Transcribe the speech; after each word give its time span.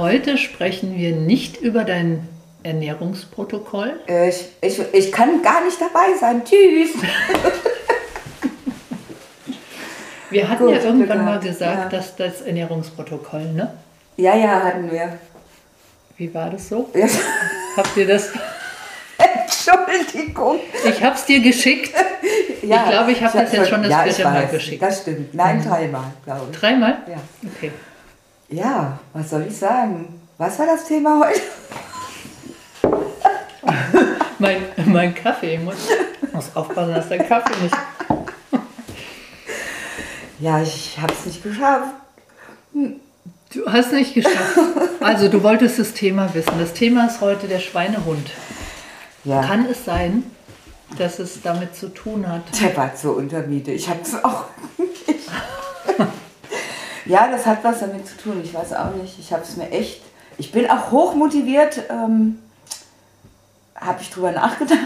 heute 0.00 0.38
sprechen 0.38 0.96
wir 0.98 1.14
nicht 1.14 1.58
über 1.58 1.84
dein 1.84 2.26
Ernährungsprotokoll. 2.62 4.00
Ich, 4.06 4.46
ich, 4.60 4.80
ich 4.92 5.12
kann 5.12 5.42
gar 5.42 5.64
nicht 5.64 5.80
dabei 5.80 6.14
sein. 6.18 6.42
Tschüss. 6.44 6.90
Wir 10.30 10.48
hatten 10.48 10.64
Gut, 10.64 10.74
ja 10.76 10.82
irgendwann 10.82 11.24
mal 11.24 11.40
gesagt, 11.40 11.92
Ja. 11.92 11.98
dass 11.98 12.14
das 12.14 12.42
Ernährungsprotokoll, 12.42 13.46
ne? 13.52 13.74
Ja, 14.16 14.36
ja, 14.36 14.62
hatten 14.62 14.88
wir. 14.90 15.18
Wie 16.16 16.32
war 16.32 16.50
das 16.50 16.68
so? 16.68 16.88
Ja. 16.94 17.06
Habt 17.76 17.96
ihr 17.96 18.06
das? 18.06 18.28
Entschuldigung. 19.18 20.60
Ich 20.84 21.02
hab's 21.02 21.24
dir 21.26 21.40
geschickt. 21.40 21.92
Ja, 22.62 22.84
Ich 22.84 22.90
glaube, 22.90 23.10
ich 23.12 23.22
habe 23.24 23.38
das 23.38 23.52
jetzt 23.52 23.68
schon 23.68 23.82
das 23.82 23.90
ja, 23.90 24.02
vierte 24.04 24.22
Mal 24.24 24.46
geschickt. 24.46 24.80
Das 24.82 25.00
stimmt. 25.02 25.34
Nein, 25.34 25.64
dreimal, 25.64 26.12
glaube 26.24 26.46
ich. 26.52 26.58
Dreimal? 26.58 26.98
Ja. 27.08 27.16
Okay. 27.56 27.72
Ja, 28.50 28.98
was 29.12 29.30
soll 29.30 29.46
ich 29.48 29.56
sagen? 29.56 30.20
Was 30.38 30.58
war 30.58 30.66
das 30.66 30.84
Thema 30.86 31.20
heute? 31.24 31.40
Mein, 34.38 34.62
mein 34.86 35.14
Kaffee. 35.14 35.56
Ich 35.56 35.60
muss, 35.60 35.76
muss 36.32 36.56
aufpassen, 36.56 36.94
dass 36.94 37.08
der 37.08 37.24
Kaffee 37.24 37.62
nicht. 37.62 37.76
Ja, 40.40 40.62
ich 40.62 40.96
habe 40.98 41.12
es 41.12 41.26
nicht 41.26 41.42
geschafft. 41.42 41.90
Du 42.72 43.66
hast 43.70 43.92
nicht 43.92 44.14
geschafft. 44.14 44.58
Also, 45.00 45.28
du 45.28 45.42
wolltest 45.42 45.78
das 45.78 45.92
Thema 45.92 46.32
wissen. 46.32 46.52
Das 46.58 46.72
Thema 46.72 47.08
ist 47.08 47.20
heute 47.20 47.46
der 47.46 47.58
Schweinehund. 47.58 48.30
Ja, 49.24 49.42
Kann 49.42 49.66
es 49.66 49.84
sein, 49.84 50.22
dass 50.96 51.18
es 51.18 51.42
damit 51.42 51.76
zu 51.76 51.92
tun 51.92 52.26
hat? 52.26 52.40
der 52.58 52.74
war 52.74 52.94
zur 52.94 53.18
Untermiete. 53.18 53.72
Ich 53.72 53.86
habe 53.90 54.00
es 54.02 54.14
auch 54.24 54.44
nicht. 54.78 55.28
ja, 57.10 57.28
das 57.30 57.44
hat 57.46 57.62
was 57.64 57.80
damit 57.80 58.06
zu 58.06 58.16
tun. 58.16 58.40
Ich 58.44 58.54
weiß 58.54 58.72
auch 58.74 58.94
nicht. 58.94 59.18
Ich 59.18 59.32
habe 59.32 59.42
es 59.42 59.56
mir 59.56 59.70
echt. 59.70 60.02
Ich 60.38 60.52
bin 60.52 60.70
auch 60.70 60.90
hoch 60.90 61.14
motiviert. 61.14 61.82
Ähm, 61.90 62.38
habe 63.74 64.00
ich 64.02 64.10
drüber 64.10 64.30
nachgedacht. 64.32 64.78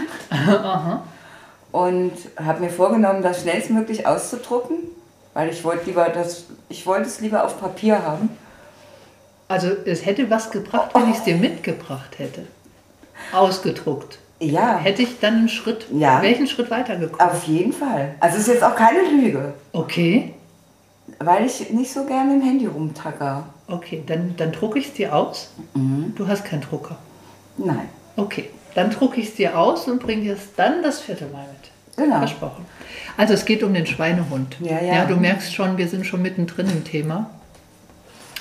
Und 1.71 2.13
habe 2.41 2.61
mir 2.61 2.69
vorgenommen, 2.69 3.21
das 3.21 3.41
schnellstmöglich 3.41 4.07
auszudrucken, 4.07 4.77
weil 5.33 5.49
ich 5.49 5.63
wollte 5.65 5.85
lieber 5.87 6.07
das, 6.09 6.45
ich 6.69 6.85
wollte 6.87 7.07
es 7.07 7.19
lieber 7.19 7.43
auf 7.43 7.59
Papier 7.59 8.01
haben. 8.03 8.29
Also, 9.49 9.67
es 9.85 10.05
hätte 10.05 10.29
was 10.29 10.49
gebracht, 10.51 10.91
wenn 10.93 11.09
ich 11.11 11.17
es 11.17 11.23
dir 11.23 11.35
mitgebracht 11.35 12.17
hätte. 12.17 12.43
Ausgedruckt. 13.33 14.19
Ja, 14.39 14.77
Hätte 14.77 15.01
ich 15.01 15.19
dann 15.19 15.35
einen 15.35 15.49
Schritt, 15.49 15.85
Ja. 15.91 16.21
welchen 16.21 16.47
Schritt 16.47 16.69
weitergekommen? 16.69 17.19
auf 17.31 17.43
jeden 17.45 17.71
Fall. 17.73 18.15
Also 18.19 18.35
es 18.37 18.47
ist 18.47 18.53
jetzt 18.55 18.63
auch 18.63 18.75
keine 18.75 19.01
Lüge, 19.09 19.53
Okay, 19.71 20.33
weil 21.19 21.45
ich 21.45 21.69
nicht 21.71 21.91
so 21.91 22.05
gerne 22.05 22.35
im 22.35 22.41
Handy 22.41 22.65
rumtacker. 22.65 23.45
okay, 23.67 24.03
dann, 24.05 24.35
dann 24.37 24.51
drucke 24.51 24.79
ich 24.79 24.87
es 24.87 24.93
dir 24.93 25.15
aus. 25.15 25.51
Du 25.73 26.27
hast 26.27 26.45
keinen 26.45 26.61
Drucker. 26.61 26.97
Nein, 27.57 27.89
Okay, 28.17 28.49
dann 28.75 28.91
drucke 28.91 29.19
ich 29.19 29.29
es 29.29 29.35
dir 29.35 29.57
aus 29.57 29.87
und 29.87 30.01
bringe 30.01 30.23
dir 30.23 30.33
es 30.33 30.55
dann 30.55 30.81
das 30.83 31.01
vierte 31.01 31.25
Mal 31.27 31.45
mit. 31.47 31.97
Genau. 31.97 32.19
Versprochen. 32.19 32.65
Also 33.17 33.33
es 33.33 33.45
geht 33.45 33.63
um 33.63 33.73
den 33.73 33.85
Schweinehund. 33.85 34.57
Ja, 34.59 34.81
ja. 34.81 35.05
du 35.05 35.15
merkst 35.15 35.53
schon, 35.53 35.77
wir 35.77 35.87
sind 35.87 36.05
schon 36.05 36.21
mittendrin 36.21 36.69
im 36.69 36.83
Thema. 36.83 37.29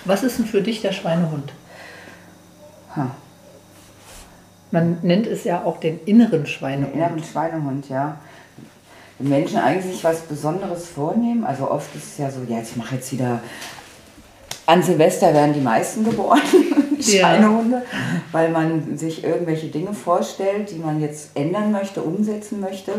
Was 0.05 0.23
ist 0.23 0.39
denn 0.39 0.47
für 0.47 0.61
dich 0.61 0.83
der 0.83 0.93
Schweinehund? 0.93 1.53
Ha. 2.97 3.11
Man 4.71 4.99
nennt 5.03 5.27
es 5.27 5.45
ja 5.45 5.63
auch 5.63 5.79
den 5.79 6.01
inneren 6.05 6.47
Schweinehund. 6.47 6.95
inneren 6.95 7.23
Schweinehund, 7.23 7.89
ja. 7.89 8.19
Wenn 9.19 9.29
Menschen 9.29 9.59
eigentlich 9.59 10.03
was 10.03 10.21
Besonderes 10.23 10.89
vornehmen, 10.89 11.45
also 11.45 11.71
oft 11.71 11.95
ist 11.95 12.05
es 12.13 12.19
ja 12.19 12.31
so, 12.31 12.41
ja, 12.49 12.61
ich 12.61 12.77
mache 12.77 12.97
jetzt 12.97 13.13
wieder, 13.13 13.41
an 14.67 14.83
Silvester 14.83 15.33
werden 15.33 15.55
die 15.55 15.61
meisten 15.61 16.05
geboren, 16.05 16.41
Ja. 16.99 17.21
Schweinehunde, 17.35 17.83
weil 18.33 18.51
man 18.51 18.97
sich 18.97 19.23
irgendwelche 19.25 19.67
Dinge 19.67 19.93
vorstellt, 19.93 20.71
die 20.71 20.79
man 20.79 21.01
jetzt 21.03 21.31
ändern 21.35 21.71
möchte, 21.71 22.01
umsetzen 22.03 22.61
möchte. 22.61 22.93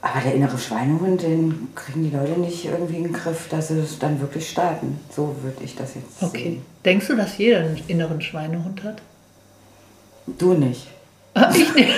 Aber 0.00 0.20
der 0.20 0.34
innere 0.34 0.56
Schweinehund, 0.58 1.20
den 1.22 1.68
kriegen 1.74 2.04
die 2.10 2.16
Leute 2.16 2.40
nicht 2.40 2.64
irgendwie 2.64 2.96
in 2.96 3.02
den 3.04 3.12
Griff, 3.12 3.48
dass 3.50 3.68
sie 3.68 3.78
es 3.78 3.98
dann 3.98 4.20
wirklich 4.20 4.48
starten. 4.48 4.98
So 5.14 5.34
würde 5.42 5.62
ich 5.64 5.76
das 5.76 5.94
jetzt 5.96 6.22
Okay. 6.22 6.42
sehen. 6.44 6.62
Denkst 6.84 7.06
du, 7.08 7.16
dass 7.16 7.36
jeder 7.36 7.58
einen 7.60 7.82
inneren 7.88 8.20
Schweinehund 8.22 8.82
hat? 8.84 9.02
Du 10.26 10.54
nicht. 10.54 10.86
Ich 11.54 11.74
nicht. 11.74 11.90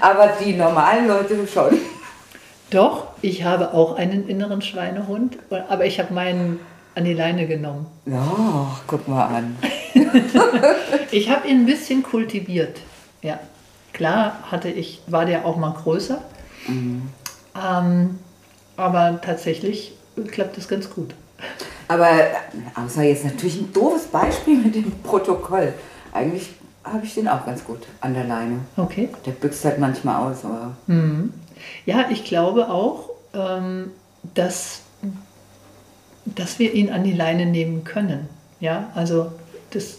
Aber 0.00 0.28
die 0.40 0.54
normalen 0.54 1.08
Leute 1.08 1.46
schon. 1.46 1.78
Doch, 2.70 3.08
ich 3.22 3.44
habe 3.44 3.72
auch 3.72 3.96
einen 3.96 4.28
inneren 4.28 4.60
Schweinehund, 4.60 5.38
aber 5.68 5.86
ich 5.86 5.98
habe 5.98 6.12
meinen 6.12 6.60
an 6.94 7.04
die 7.04 7.14
Leine 7.14 7.46
genommen. 7.46 7.86
Ja, 8.06 8.76
guck 8.86 9.08
mal 9.08 9.26
an. 9.26 9.56
Ich 11.10 11.30
habe 11.30 11.48
ihn 11.48 11.60
ein 11.60 11.66
bisschen 11.66 12.02
kultiviert. 12.02 12.80
Ja, 13.22 13.40
klar 13.92 14.38
hatte 14.50 14.68
ich, 14.68 15.00
war 15.06 15.24
der 15.24 15.44
auch 15.44 15.56
mal 15.56 15.72
größer. 15.72 16.20
Ähm, 16.68 18.18
aber 18.76 19.20
tatsächlich 19.22 19.92
klappt 20.30 20.58
es 20.58 20.68
ganz 20.68 20.90
gut. 20.90 21.14
Aber 21.88 22.08
außer 22.74 23.02
jetzt 23.02 23.24
natürlich 23.24 23.56
ein 23.56 23.72
doofes 23.72 24.06
Beispiel 24.06 24.58
mit 24.58 24.74
dem 24.74 24.90
Protokoll. 25.02 25.72
Eigentlich 26.12 26.50
habe 26.84 27.04
ich 27.04 27.14
den 27.14 27.28
auch 27.28 27.44
ganz 27.44 27.64
gut 27.64 27.86
an 28.00 28.14
der 28.14 28.24
Leine. 28.24 28.60
Okay. 28.76 29.08
Der 29.26 29.32
büchst 29.32 29.64
halt 29.64 29.78
manchmal 29.78 30.30
aus, 30.30 30.44
aber 30.44 30.76
Ja, 31.86 32.06
ich 32.10 32.24
glaube 32.24 32.70
auch, 32.70 33.10
ähm, 33.34 33.90
dass, 34.34 34.80
dass 36.24 36.58
wir 36.58 36.72
ihn 36.72 36.90
an 36.90 37.04
die 37.04 37.12
Leine 37.12 37.46
nehmen 37.46 37.84
können. 37.84 38.28
Ja, 38.60 38.90
also 38.94 39.32
das, 39.70 39.98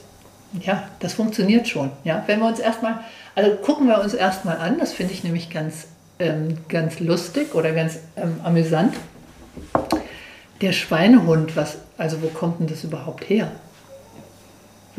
ja, 0.60 0.84
das 1.00 1.14
funktioniert 1.14 1.68
schon. 1.68 1.92
Ja, 2.04 2.24
wenn 2.28 2.40
wir 2.40 2.48
uns 2.48 2.60
erstmal, 2.60 3.00
also 3.36 3.56
gucken 3.58 3.88
wir 3.88 4.02
uns 4.02 4.14
erstmal 4.14 4.58
an, 4.58 4.80
das 4.80 4.94
finde 4.94 5.14
ich 5.14 5.24
nämlich 5.24 5.50
ganz, 5.50 5.88
ähm, 6.20 6.58
ganz 6.68 7.00
lustig 7.00 7.56
oder 7.56 7.72
ganz 7.72 8.00
ähm, 8.16 8.40
amüsant. 8.44 8.96
Der 10.62 10.74
Schweinehund, 10.74 11.56
was, 11.56 11.78
also 11.98 12.22
wo 12.22 12.28
kommt 12.28 12.60
denn 12.60 12.68
das 12.68 12.84
überhaupt 12.84 13.30
her? 13.30 13.52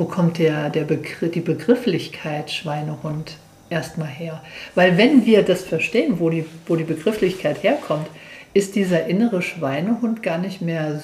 Wo 0.01 0.07
kommt 0.07 0.39
der, 0.39 0.71
der 0.71 0.85
Begriff, 0.85 1.31
die 1.31 1.41
Begrifflichkeit 1.43 2.51
Schweinehund 2.51 3.37
erstmal 3.69 4.09
her? 4.09 4.43
Weil 4.75 4.97
wenn 4.97 5.27
wir 5.27 5.43
das 5.43 5.63
verstehen, 5.63 6.21
wo 6.21 6.31
die, 6.31 6.47
wo 6.67 6.77
die 6.77 6.85
Begrifflichkeit 6.85 7.63
herkommt, 7.63 8.07
ist 8.55 8.77
dieser 8.77 9.05
innere 9.09 9.43
Schweinehund 9.43 10.23
gar 10.23 10.39
nicht 10.39 10.63
mehr 10.63 11.03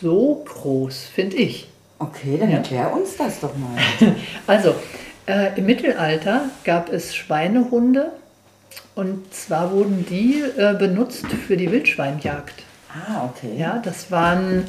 so 0.00 0.44
groß, 0.46 1.06
finde 1.12 1.38
ich. 1.38 1.68
okay, 1.98 2.36
dann 2.38 2.50
Ja. 2.50 2.58
erklär 2.58 2.92
uns 2.92 3.16
das 3.16 3.40
doch 3.40 3.56
mal. 3.56 4.14
Also, 4.46 4.76
äh, 5.26 5.58
im 5.58 5.66
Mittelalter 5.66 6.44
gab 6.62 6.92
es 6.92 7.16
Schweinehunde 7.16 8.12
und 8.94 9.34
zwar 9.34 9.72
wurden 9.72 10.06
die 10.08 10.40
äh, 10.56 10.74
benutzt 10.78 11.26
für 11.48 11.56
die 11.56 11.72
Wildschweinjagd. 11.72 12.62
ah, 12.94 13.24
okay. 13.24 13.58
Ja, 13.58 13.82
das 13.84 14.12
waren, 14.12 14.68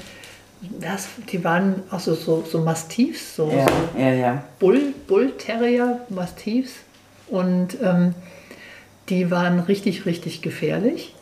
das, 0.61 1.07
die 1.31 1.43
waren 1.43 1.83
auch 1.91 1.99
so, 1.99 2.15
so, 2.15 2.43
so 2.49 2.59
Mastiffs, 2.61 3.35
so, 3.35 3.49
ja, 3.51 3.65
so 3.65 3.99
ja. 3.99 4.13
ja. 4.13 4.43
Bull, 4.59 4.93
Bullterrier, 5.07 6.01
Mastiffs. 6.09 6.73
Und 7.27 7.77
ähm, 7.81 8.15
die 9.09 9.29
waren 9.29 9.59
richtig, 9.59 10.05
richtig 10.05 10.41
gefährlich. 10.41 11.13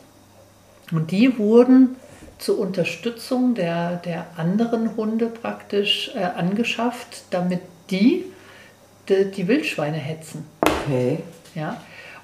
Und 0.92 1.12
die 1.12 1.38
wurden 1.38 1.96
zur 2.38 2.60
Unterstützung 2.60 3.56
der, 3.56 3.98
der 3.98 4.28
anderen 4.38 4.96
Hunde 4.96 5.28
praktisch 5.28 6.12
äh, 6.16 6.20
angeschafft, 6.20 7.24
damit 7.32 7.62
die 7.90 8.26
die, 9.10 9.32
die 9.32 9.48
Wildschweine 9.48 9.98
hetzen. 9.98 10.46
Okay. 10.62 11.20
Ja? 11.54 11.82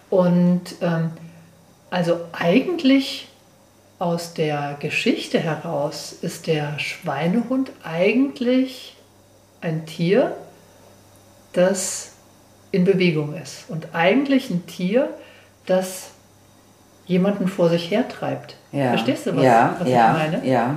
Und 0.09 0.61
ähm, 0.81 1.11
also 1.89 2.19
eigentlich 2.31 3.27
aus 4.01 4.33
der 4.33 4.77
Geschichte 4.79 5.39
heraus 5.39 6.11
ist 6.23 6.47
der 6.47 6.79
Schweinehund 6.79 7.71
eigentlich 7.83 8.95
ein 9.61 9.85
Tier, 9.85 10.35
das 11.53 12.13
in 12.71 12.83
Bewegung 12.83 13.35
ist. 13.39 13.69
Und 13.69 13.89
eigentlich 13.93 14.49
ein 14.49 14.65
Tier, 14.65 15.11
das 15.67 16.09
jemanden 17.05 17.47
vor 17.47 17.69
sich 17.69 17.91
hertreibt. 17.91 18.55
Ja. 18.71 18.89
Verstehst 18.89 19.27
du, 19.27 19.35
was, 19.35 19.43
ja, 19.43 19.75
was 19.77 19.87
ja, 19.87 20.11
ich 20.11 20.31
meine? 20.31 20.47
Ja. 20.47 20.75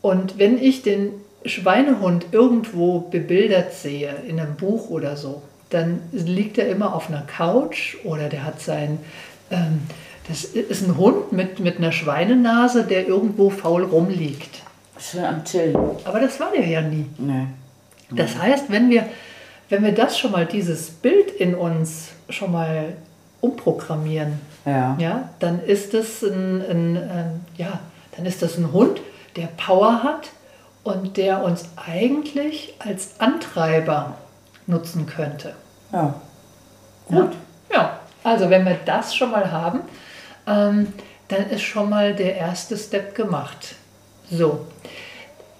Und 0.00 0.38
wenn 0.38 0.62
ich 0.62 0.82
den 0.82 1.10
Schweinehund 1.44 2.26
irgendwo 2.30 3.00
bebildert 3.00 3.72
sehe, 3.72 4.14
in 4.28 4.38
einem 4.38 4.54
Buch 4.54 4.90
oder 4.90 5.16
so, 5.16 5.42
dann 5.70 6.02
liegt 6.12 6.56
er 6.56 6.68
immer 6.68 6.94
auf 6.94 7.08
einer 7.08 7.22
Couch 7.22 7.96
oder 8.04 8.28
der 8.28 8.44
hat 8.44 8.60
sein, 8.60 9.00
ähm, 9.50 9.80
das 10.28 10.44
ist 10.44 10.86
ein 10.86 10.96
Hund 10.96 11.32
mit, 11.32 11.60
mit 11.60 11.78
einer 11.78 11.92
Schweinenase, 11.92 12.84
der 12.84 13.06
irgendwo 13.06 13.50
faul 13.50 13.84
rumliegt. 13.84 14.62
Schön 14.98 15.24
am 15.24 15.44
Chillen. 15.44 15.76
Aber 16.04 16.20
das 16.20 16.38
war 16.40 16.50
der 16.50 16.66
ja 16.66 16.80
nie. 16.82 17.06
Nee. 17.18 17.46
Das 18.10 18.36
heißt, 18.38 18.70
wenn 18.70 18.90
wir, 18.90 19.06
wenn 19.68 19.84
wir 19.84 19.92
das 19.92 20.18
schon 20.18 20.32
mal, 20.32 20.46
dieses 20.46 20.90
Bild 20.90 21.30
in 21.30 21.54
uns 21.54 22.08
schon 22.28 22.52
mal 22.52 22.94
umprogrammieren, 23.40 24.40
Ja. 24.64 24.96
ja, 24.98 25.28
dann 25.38 25.62
ist 25.62 25.94
es 25.94 26.22
ein, 26.22 26.60
ein, 26.68 26.96
ein, 26.96 27.46
ja, 27.56 27.78
dann 28.16 28.26
ist 28.26 28.42
das 28.42 28.58
ein 28.58 28.72
Hund, 28.72 29.00
der 29.36 29.48
Power 29.56 30.02
hat 30.02 30.30
und 30.82 31.16
der 31.16 31.44
uns 31.44 31.68
eigentlich 31.76 32.74
als 32.80 33.20
Antreiber 33.20 34.16
nutzen 34.66 35.06
könnte. 35.06 35.54
Ja. 35.92 36.14
Gut. 37.06 37.30
Ja, 37.72 38.00
also 38.24 38.50
wenn 38.50 38.64
wir 38.64 38.76
das 38.84 39.14
schon 39.14 39.30
mal 39.30 39.50
haben, 39.52 39.80
ähm, 40.48 40.92
dann 41.28 41.50
ist 41.50 41.62
schon 41.62 41.90
mal 41.90 42.14
der 42.14 42.36
erste 42.36 42.76
Step 42.76 43.14
gemacht. 43.14 43.74
So, 44.30 44.66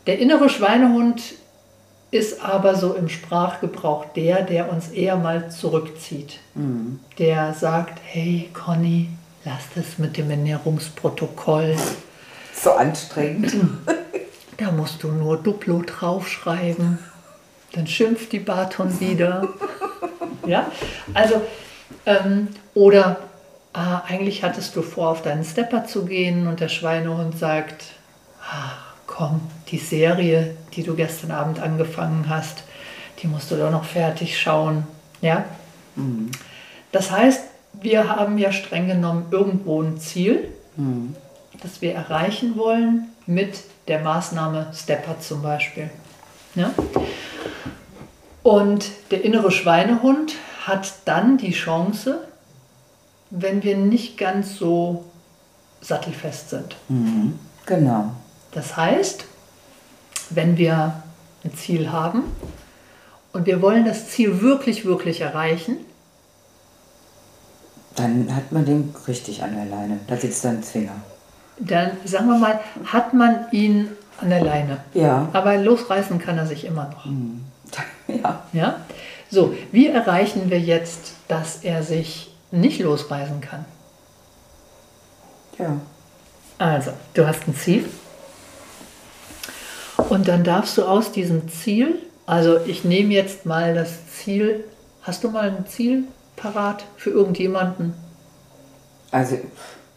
der 0.06 0.18
innere 0.18 0.48
Schweinehund 0.48 1.22
ist 2.10 2.42
aber 2.42 2.74
so 2.74 2.94
im 2.94 3.08
Sprachgebrauch 3.08 4.06
der, 4.16 4.42
der 4.42 4.72
uns 4.72 4.88
eher 4.88 5.16
mal 5.16 5.50
zurückzieht. 5.50 6.38
Der 7.18 7.52
sagt, 7.52 8.00
hey 8.02 8.48
Conny, 8.54 9.10
lass 9.44 9.64
das 9.74 9.98
mit 9.98 10.16
dem 10.16 10.30
Ernährungsprotokoll. 10.30 11.76
So 12.54 12.72
anstrengend. 12.72 13.54
Da 14.56 14.72
musst 14.72 15.04
du 15.04 15.12
nur 15.12 15.36
Duplo 15.36 15.82
draufschreiben. 15.82 16.98
Dann 17.72 17.86
schimpft 17.86 18.32
die 18.32 18.40
Barton 18.40 18.98
wieder. 18.98 19.46
ja, 20.46 20.72
also, 21.14 21.42
ähm, 22.06 22.48
oder 22.74 23.27
ah, 23.72 24.02
eigentlich 24.06 24.42
hattest 24.42 24.74
du 24.76 24.82
vor, 24.82 25.08
auf 25.10 25.22
deinen 25.22 25.44
Stepper 25.44 25.84
zu 25.84 26.04
gehen 26.04 26.46
und 26.46 26.60
der 26.60 26.68
Schweinehund 26.68 27.38
sagt, 27.38 27.84
ach, 28.42 28.94
komm, 29.06 29.40
die 29.68 29.78
Serie, 29.78 30.56
die 30.74 30.82
du 30.82 30.94
gestern 30.94 31.30
Abend 31.30 31.60
angefangen 31.60 32.28
hast, 32.28 32.62
die 33.22 33.26
musst 33.26 33.50
du 33.50 33.56
doch 33.56 33.70
noch 33.70 33.84
fertig 33.84 34.40
schauen. 34.40 34.86
Ja? 35.20 35.44
Das 36.92 37.10
heißt, 37.10 37.42
wir 37.72 38.08
haben 38.08 38.38
ja 38.38 38.52
streng 38.52 38.86
genommen 38.86 39.26
irgendwo 39.30 39.82
ein 39.82 39.98
Ziel, 39.98 40.48
das 41.60 41.82
wir 41.82 41.94
erreichen 41.94 42.56
wollen 42.56 43.08
mit 43.26 43.64
der 43.88 44.00
Maßnahme 44.00 44.70
Stepper 44.74 45.20
zum 45.20 45.42
Beispiel. 45.42 45.90
Ja? 46.54 46.72
Und 48.42 48.90
der 49.10 49.24
innere 49.24 49.50
Schweinehund 49.50 50.34
hat 50.64 50.92
dann 51.04 51.38
die 51.38 51.52
Chance, 51.52 52.26
wenn 53.30 53.62
wir 53.62 53.76
nicht 53.76 54.16
ganz 54.18 54.56
so 54.56 55.04
sattelfest 55.80 56.50
sind. 56.50 56.76
Genau. 57.66 58.12
Das 58.52 58.76
heißt, 58.76 59.24
wenn 60.30 60.56
wir 60.56 61.02
ein 61.44 61.54
Ziel 61.54 61.92
haben 61.92 62.24
und 63.32 63.46
wir 63.46 63.62
wollen 63.62 63.84
das 63.84 64.08
Ziel 64.08 64.40
wirklich, 64.40 64.84
wirklich 64.84 65.20
erreichen, 65.20 65.76
Dann 67.96 68.34
hat 68.34 68.52
man 68.52 68.64
den 68.64 68.94
richtig 69.08 69.42
an 69.42 69.54
der 69.56 69.64
Leine. 69.66 69.98
Da 70.06 70.16
sitzt 70.16 70.44
dann 70.44 70.58
ein 70.58 70.62
Zwinger. 70.62 70.92
dann 71.58 71.90
sagen 72.04 72.28
wir 72.28 72.38
mal, 72.38 72.60
hat 72.84 73.12
man 73.12 73.46
ihn 73.50 73.88
an 74.20 74.30
der 74.30 74.42
Leine. 74.44 74.78
Ja. 74.94 75.28
Aber 75.32 75.56
losreißen 75.56 76.18
kann 76.18 76.38
er 76.38 76.46
sich 76.46 76.64
immer 76.64 76.88
noch. 76.90 77.06
Ja. 78.08 78.42
Ja? 78.54 78.76
So, 79.30 79.54
wie 79.70 79.88
erreichen 79.88 80.48
wir 80.48 80.58
jetzt, 80.58 81.12
dass 81.28 81.62
er 81.62 81.82
sich 81.82 82.34
nicht 82.50 82.80
losreißen 82.80 83.40
kann? 83.40 83.64
Ja. 85.58 85.80
Also, 86.58 86.92
du 87.14 87.26
hast 87.26 87.46
ein 87.46 87.54
Ziel. 87.54 87.88
Und 90.08 90.28
dann 90.28 90.44
darfst 90.44 90.78
du 90.78 90.84
aus 90.84 91.12
diesem 91.12 91.48
Ziel, 91.48 91.96
also 92.26 92.58
ich 92.66 92.84
nehme 92.84 93.12
jetzt 93.12 93.46
mal 93.46 93.74
das 93.74 94.06
Ziel, 94.08 94.64
hast 95.02 95.24
du 95.24 95.30
mal 95.30 95.50
ein 95.50 95.66
Ziel 95.66 96.04
parat 96.36 96.84
für 96.96 97.10
irgendjemanden? 97.10 97.94
Also, 99.10 99.38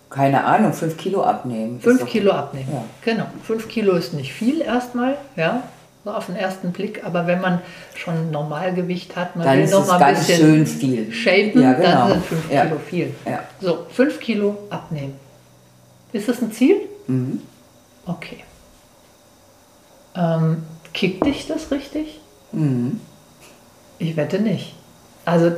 keine 0.09 0.43
Ahnung, 0.43 0.73
fünf 0.73 0.97
Kilo 0.97 1.23
abnehmen. 1.23 1.79
Fünf 1.79 2.05
Kilo 2.05 2.31
abnehmen. 2.31 2.69
Ja. 2.71 2.83
Genau. 3.03 3.27
Fünf 3.43 3.67
Kilo 3.67 3.93
ist 3.93 4.13
nicht 4.13 4.33
viel 4.33 4.61
erstmal, 4.61 5.17
ja, 5.35 5.63
so 6.03 6.11
auf 6.11 6.25
den 6.27 6.35
ersten 6.35 6.71
Blick. 6.71 7.03
Aber 7.03 7.27
wenn 7.27 7.41
man 7.41 7.61
schon 7.95 8.31
Normalgewicht 8.31 9.15
hat, 9.15 9.35
man 9.35 9.45
Dann 9.45 9.59
will 9.59 9.69
noch 9.69 9.87
mal 9.87 10.01
ein 10.01 10.15
bisschen 10.15 10.37
schön 10.37 10.65
viel. 10.67 11.11
shapen, 11.11 11.61
Ja, 11.61 11.73
genau. 11.73 11.89
dann 11.91 12.11
sind 12.13 12.25
fünf 12.25 12.51
Ja. 12.51 12.65
Kilo 12.65 12.79
viel. 12.79 13.13
Ja. 13.25 13.43
So, 13.59 13.85
fünf 13.89 14.19
Kilo 14.19 14.57
abnehmen. 14.69 15.15
Ist 16.13 16.27
das 16.27 16.41
ein 16.41 16.51
Ziel? 16.51 16.77
Mhm. 17.07 17.41
Okay. 18.05 18.43
Ähm, 20.15 20.63
kickt 20.93 21.25
dich 21.25 21.47
das 21.47 21.71
richtig? 21.71 22.19
Mhm. 22.51 22.99
Ich 23.99 24.15
wette 24.17 24.39
nicht. 24.39 24.75
Also 25.23 25.51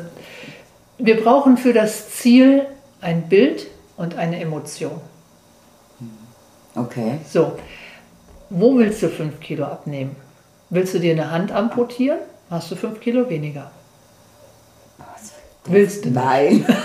wir 0.97 1.23
brauchen 1.23 1.57
für 1.57 1.73
das 1.73 2.11
Ziel 2.11 2.65
ein 3.01 3.29
Bild 3.29 3.67
und 3.97 4.15
eine 4.17 4.39
Emotion. 4.39 4.99
Okay. 6.75 7.19
So, 7.29 7.53
wo 8.49 8.77
willst 8.77 9.01
du 9.01 9.09
fünf 9.09 9.39
Kilo 9.39 9.65
abnehmen? 9.65 10.15
Willst 10.73 10.95
du 10.95 10.99
dir 10.99 11.11
eine 11.11 11.29
Hand 11.29 11.51
amputieren? 11.51 12.17
Hast 12.49 12.71
du 12.71 12.75
fünf 12.75 12.99
Kilo 12.99 13.29
weniger. 13.29 13.69
Willst 15.65 16.03
du 16.03 16.09
nicht? 16.09 16.15
Nein. 16.15 16.65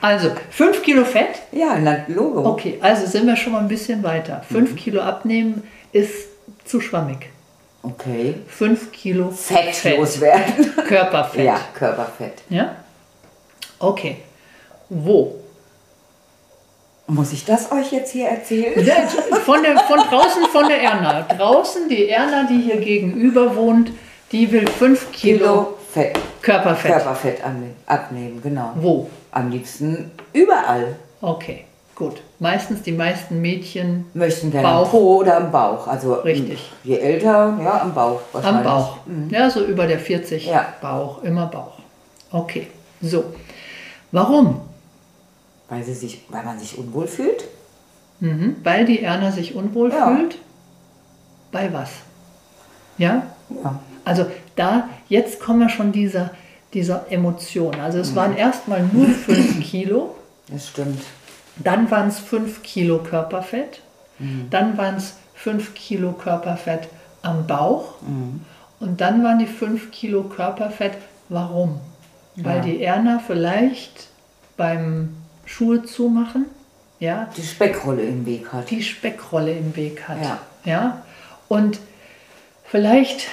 Also 0.00 0.32
fünf 0.50 0.82
Kilo 0.82 1.04
Fett? 1.04 1.42
ja, 1.52 1.78
na, 1.78 1.98
Logo. 2.08 2.44
Okay, 2.44 2.76
also 2.80 3.06
sind 3.06 3.24
wir 3.24 3.36
schon 3.36 3.52
mal 3.52 3.60
ein 3.60 3.68
bisschen 3.68 4.02
weiter. 4.02 4.42
Fünf 4.50 4.74
Kilo 4.74 5.00
abnehmen 5.00 5.62
ist 5.92 6.26
zu 6.64 6.80
schwammig. 6.80 7.30
Okay. 7.84 8.34
Fünf 8.48 8.90
Kilo 8.90 9.30
Fett, 9.30 9.96
loswerden. 9.96 10.74
Körperfett. 10.88 11.44
Ja, 11.44 11.60
Körperfett. 11.72 12.42
Ja? 12.48 12.74
Okay. 13.78 14.16
Wo? 14.88 15.36
Muss 17.08 17.32
ich 17.32 17.44
das 17.44 17.70
euch 17.72 17.92
jetzt 17.92 18.12
hier 18.12 18.28
erzählen? 18.28 18.74
Von, 19.44 19.62
der, 19.62 19.78
von 19.80 19.98
draußen 19.98 20.44
von 20.52 20.68
der 20.68 20.82
Erna. 20.82 21.22
Draußen 21.22 21.88
die 21.88 22.08
Erna, 22.08 22.44
die 22.44 22.60
hier 22.60 22.76
gegenüber 22.78 23.54
wohnt, 23.56 23.90
die 24.30 24.50
will 24.50 24.66
5 24.66 25.10
Kilo, 25.12 25.38
Kilo 25.38 25.74
Fett. 25.92 26.18
Körperfett. 26.40 26.92
Körperfett 26.92 27.40
abnehmen, 27.86 28.40
genau. 28.42 28.70
Wo? 28.76 29.10
Am 29.32 29.50
liebsten 29.50 30.10
überall. 30.32 30.96
Okay, 31.20 31.64
gut. 31.94 32.22
Meistens 32.38 32.82
die 32.82 32.92
meisten 32.92 33.40
Mädchen 33.42 34.06
Möchten 34.14 34.50
gerne 34.50 34.68
Bauch. 34.68 34.84
am 34.86 34.90
Po 34.90 35.16
oder 35.18 35.36
am 35.36 35.50
Bauch. 35.50 35.86
Also 35.86 36.14
Richtig. 36.14 36.70
Je 36.84 36.96
älter, 36.98 37.58
ja, 37.62 37.80
am 37.82 37.92
Bauch. 37.94 38.20
am. 38.32 38.62
Bauch. 38.62 38.96
Mhm. 39.06 39.28
Ja, 39.30 39.50
so 39.50 39.64
über 39.64 39.86
der 39.86 39.98
40 39.98 40.46
Ja. 40.46 40.66
Bauch, 40.80 41.22
immer 41.24 41.46
Bauch. 41.46 41.78
Okay, 42.30 42.68
so. 43.02 43.24
Warum? 44.12 44.60
Weil, 45.72 45.84
sie 45.84 45.94
sich, 45.94 46.20
weil 46.28 46.44
man 46.44 46.58
sich 46.58 46.76
unwohl 46.76 47.06
fühlt. 47.06 47.44
Mhm. 48.20 48.56
Weil 48.62 48.84
die 48.84 49.00
Erna 49.02 49.32
sich 49.32 49.54
unwohl 49.54 49.90
Ja. 49.90 50.14
fühlt. 50.14 50.36
Bei 51.50 51.72
was? 51.72 51.88
Ja? 52.98 53.22
Ja. 53.48 53.80
Also 54.04 54.26
da, 54.54 54.90
jetzt 55.08 55.40
kommen 55.40 55.60
wir 55.60 55.70
schon 55.70 55.90
dieser, 55.90 56.30
dieser 56.74 57.10
Emotion. 57.10 57.74
Also 57.80 57.96
Mhm. 57.96 58.02
es 58.02 58.14
waren 58.14 58.36
erstmal 58.36 58.82
nur 58.82 59.06
5 59.06 59.60
Kilo, 59.70 60.14
Das 60.48 60.68
stimmt. 60.68 61.00
dann 61.56 61.90
waren 61.90 62.08
es 62.08 62.18
5 62.18 62.62
Kilo 62.62 62.98
Körperfett, 62.98 63.80
Mhm. 64.18 64.48
dann 64.50 64.76
waren 64.76 64.96
es 64.96 65.14
5 65.34 65.72
Kilo 65.72 66.12
Körperfett 66.12 66.88
am 67.22 67.46
Bauch 67.46 67.94
Mhm. 68.02 68.42
und 68.78 69.00
dann 69.00 69.24
waren 69.24 69.38
die 69.38 69.46
5 69.46 69.90
Kilo 69.90 70.24
Körperfett. 70.24 70.92
Warum? 71.30 71.80
Weil 72.36 72.56
Ja. 72.58 72.62
die 72.62 72.82
Erna 72.82 73.22
vielleicht 73.26 74.08
beim 74.58 75.16
Schuhe 75.52 75.82
zumachen, 75.82 76.46
ja, 76.98 77.28
Die 77.36 77.42
Speckrolle 77.42 78.02
im 78.02 78.24
Weg 78.24 78.52
hat. 78.52 78.70
die 78.70 78.82
Speckrolle 78.82 79.52
im 79.52 79.76
Weg 79.76 80.08
hat. 80.08 80.22
Ja. 80.22 80.38
Ja? 80.64 81.02
Und 81.48 81.78
vielleicht 82.64 83.26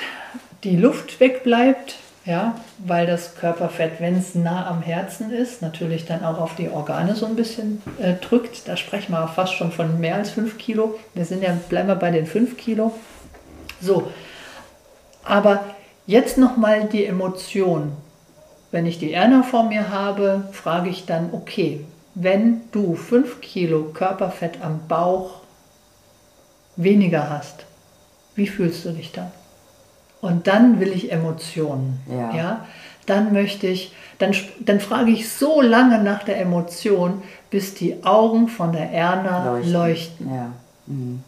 die 0.66 0.76
Luft 0.76 1.22
wegbleibt, 1.22 1.96
ja, 2.26 2.56
weil 2.80 3.08
das 3.08 3.36
Körperfett, 3.36 4.02
wenn 4.02 4.18
es 4.18 4.36
nah 4.36 4.68
am 4.68 4.82
Herzen 4.82 5.32
ist, 5.32 5.62
natürlich 5.62 6.06
dann 6.06 6.26
auch 6.26 6.40
auf 6.40 6.56
die 6.56 6.70
Organe 6.70 7.16
so 7.16 7.26
ein 7.26 7.38
bisschen 7.38 7.82
äh, 8.00 8.16
drückt. 8.16 8.68
Da 8.68 8.76
sprechen 8.76 9.14
wir 9.14 9.28
fast 9.30 9.54
schon 9.54 9.72
von 9.72 10.00
mehr 10.02 10.16
als 10.16 10.32
5 10.32 10.58
Kilo. 10.58 11.00
Wir 11.14 11.24
sind 11.24 11.42
ja, 11.42 11.58
bleiben 11.70 11.88
wir 11.88 11.96
bei 11.96 12.12
den 12.12 12.26
5 12.26 12.58
Kilo. 12.58 12.92
So, 13.82 14.12
aber 15.24 15.64
jetzt 16.06 16.38
nochmal 16.38 16.84
die 16.86 17.06
Emotion. 17.06 17.94
Wenn 18.72 18.86
ich 18.86 19.00
die 19.00 19.14
Erna 19.14 19.42
vor 19.44 19.64
mir 19.64 19.90
habe, 19.90 20.50
frage 20.52 20.90
ich 20.90 21.06
dann, 21.06 21.30
okay, 21.32 21.86
wenn 22.22 22.62
du 22.72 22.96
5 22.96 23.40
Kilo 23.40 23.92
Körperfett 23.94 24.62
am 24.62 24.82
Bauch 24.88 25.42
weniger 26.76 27.30
hast, 27.30 27.66
wie 28.36 28.48
fühlst 28.48 28.86
du 28.86 28.92
dich 28.92 29.12
dann? 29.12 29.32
Und 30.22 30.48
dann 30.48 30.80
will 30.80 30.92
ich 30.92 31.12
Emotionen. 31.12 32.00
Ja. 32.10 32.36
ja? 32.36 32.66
Dann 33.06 33.32
möchte 33.32 33.68
ich, 33.68 33.94
dann, 34.18 34.36
dann 34.60 34.82
frage 34.82 35.12
ich 35.12 35.32
so 35.32 35.62
lange 35.62 36.04
nach 36.04 36.24
der 36.24 36.42
Emotion, 36.42 37.24
bis 37.50 37.74
die 37.74 38.04
Augen 38.04 38.50
von 38.50 38.74
der 38.74 38.92
Erna 38.92 39.54
leuchten. 39.54 39.74
leuchten. 39.74 40.36
Ja. 40.36 40.52
Mhm. 40.88 41.24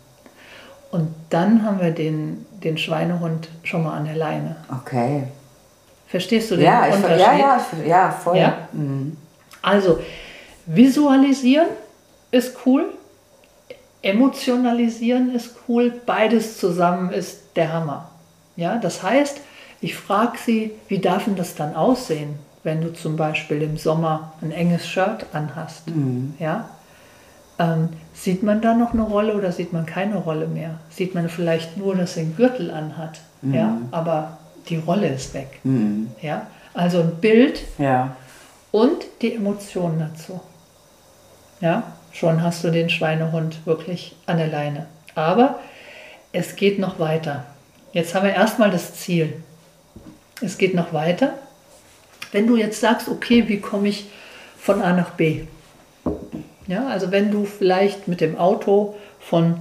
Und 0.91 1.07
dann 1.29 1.65
haben 1.65 1.79
wir 1.79 1.91
den, 1.91 2.45
den 2.63 2.77
Schweinehund 2.77 3.48
schon 3.63 3.83
mal 3.83 3.98
an 3.98 4.05
der 4.05 4.17
Leine. 4.17 4.57
Okay. 4.69 5.24
Verstehst 6.07 6.51
du 6.51 6.57
den 6.57 6.65
ja, 6.65 6.83
Unterschied? 6.93 7.19
ja, 7.19 7.38
ja, 7.38 7.62
ja, 7.86 8.12
voll. 8.12 8.38
Ja? 8.38 8.67
Mhm. 8.74 9.15
Also, 9.62 10.00
visualisieren 10.65 11.68
ist 12.32 12.58
cool, 12.65 12.94
emotionalisieren 14.01 15.34
ist 15.36 15.56
cool, 15.68 15.94
beides 16.06 16.58
zusammen 16.58 17.12
ist 17.12 17.41
der 17.56 17.74
Hammer. 17.74 18.10
Ja, 18.56 18.77
das 18.77 19.03
heißt, 19.03 19.39
ich 19.82 19.96
frage 19.96 20.38
sie, 20.38 20.72
wie 20.88 21.00
darf 21.00 21.25
denn 21.25 21.36
das 21.36 21.56
dann 21.56 21.75
aussehen, 21.75 22.36
wenn 22.63 22.82
du 22.82 22.94
zum 22.94 23.15
Beispiel 23.15 23.62
im 23.62 23.77
Sommer 23.77 24.34
ein 24.41 24.51
enges 24.51 24.88
Shirt 24.88 25.25
anhast? 25.34 25.88
Mhm. 25.88 26.36
Ja? 26.39 26.70
Ähm, 27.58 27.89
sieht 28.13 28.44
man 28.44 28.62
da 28.62 28.74
noch 28.75 28.94
eine 28.94 29.01
Rolle 29.03 29.36
oder 29.36 29.51
sieht 29.51 29.74
man 29.74 29.86
keine 29.86 30.18
Rolle 30.18 30.48
mehr? 30.48 30.80
Sieht 30.89 31.15
man 31.15 31.30
vielleicht 31.30 31.77
nur, 31.77 31.96
dass 31.96 32.18
er 32.18 32.24
einen 32.24 32.36
Gürtel 32.36 32.72
anhat, 32.72 33.20
mhm. 33.41 33.53
ja? 33.53 33.77
aber 33.91 34.38
die 34.70 34.77
Rolle 34.77 35.10
ist 35.10 35.34
weg. 35.34 35.60
Mhm. 35.63 36.12
Ja? 36.22 36.48
Also 36.74 37.00
ein 37.00 37.15
Bild 37.20 37.62
ja. 37.77 38.15
und 38.72 39.03
die 39.22 39.34
Emotionen 39.34 40.00
dazu. 40.00 40.39
Ja? 41.62 41.84
Schon 42.12 42.44
hast 42.44 42.63
du 42.63 42.72
den 42.72 42.89
Schweinehund 42.89 43.65
wirklich 43.65 44.15
an 44.25 44.38
der 44.38 44.48
Leine. 44.48 44.88
Aber 45.15 45.60
es 46.34 46.56
geht 46.56 46.80
noch 46.80 47.00
weiter. 47.00 47.46
Jetzt 47.94 48.13
haben 48.15 48.25
wir 48.25 48.34
erstmal 48.34 48.72
das 48.72 48.96
Ziel. 48.96 49.41
Es 50.41 50.58
geht 50.58 50.74
noch 50.74 50.94
weiter. 50.94 51.34
Wenn 52.32 52.48
du 52.48 52.58
jetzt 52.58 52.80
sagst, 52.80 53.08
okay, 53.08 53.48
wie 53.48 53.60
komme 53.60 53.89
ich 53.89 54.10
von 54.58 54.82
A 54.82 54.94
nach 54.94 55.12
B? 55.12 55.44
Ja, 56.68 56.88
also 56.88 57.12
wenn 57.12 57.32
du 57.32 57.46
vielleicht 57.46 58.08
mit 58.08 58.22
dem 58.22 58.38
Auto 58.38 58.96
von, 59.20 59.60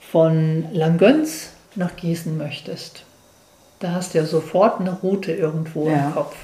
von 0.00 0.66
Langgöns 0.72 1.50
nach 1.74 1.96
Gießen 1.96 2.36
möchtest, 2.36 3.04
da 3.80 3.92
hast 3.92 4.14
du 4.14 4.18
ja 4.18 4.24
sofort 4.24 4.80
eine 4.80 4.92
Route 4.92 5.32
irgendwo 5.32 5.88
ja. 5.88 6.06
im 6.06 6.14
Kopf. 6.14 6.36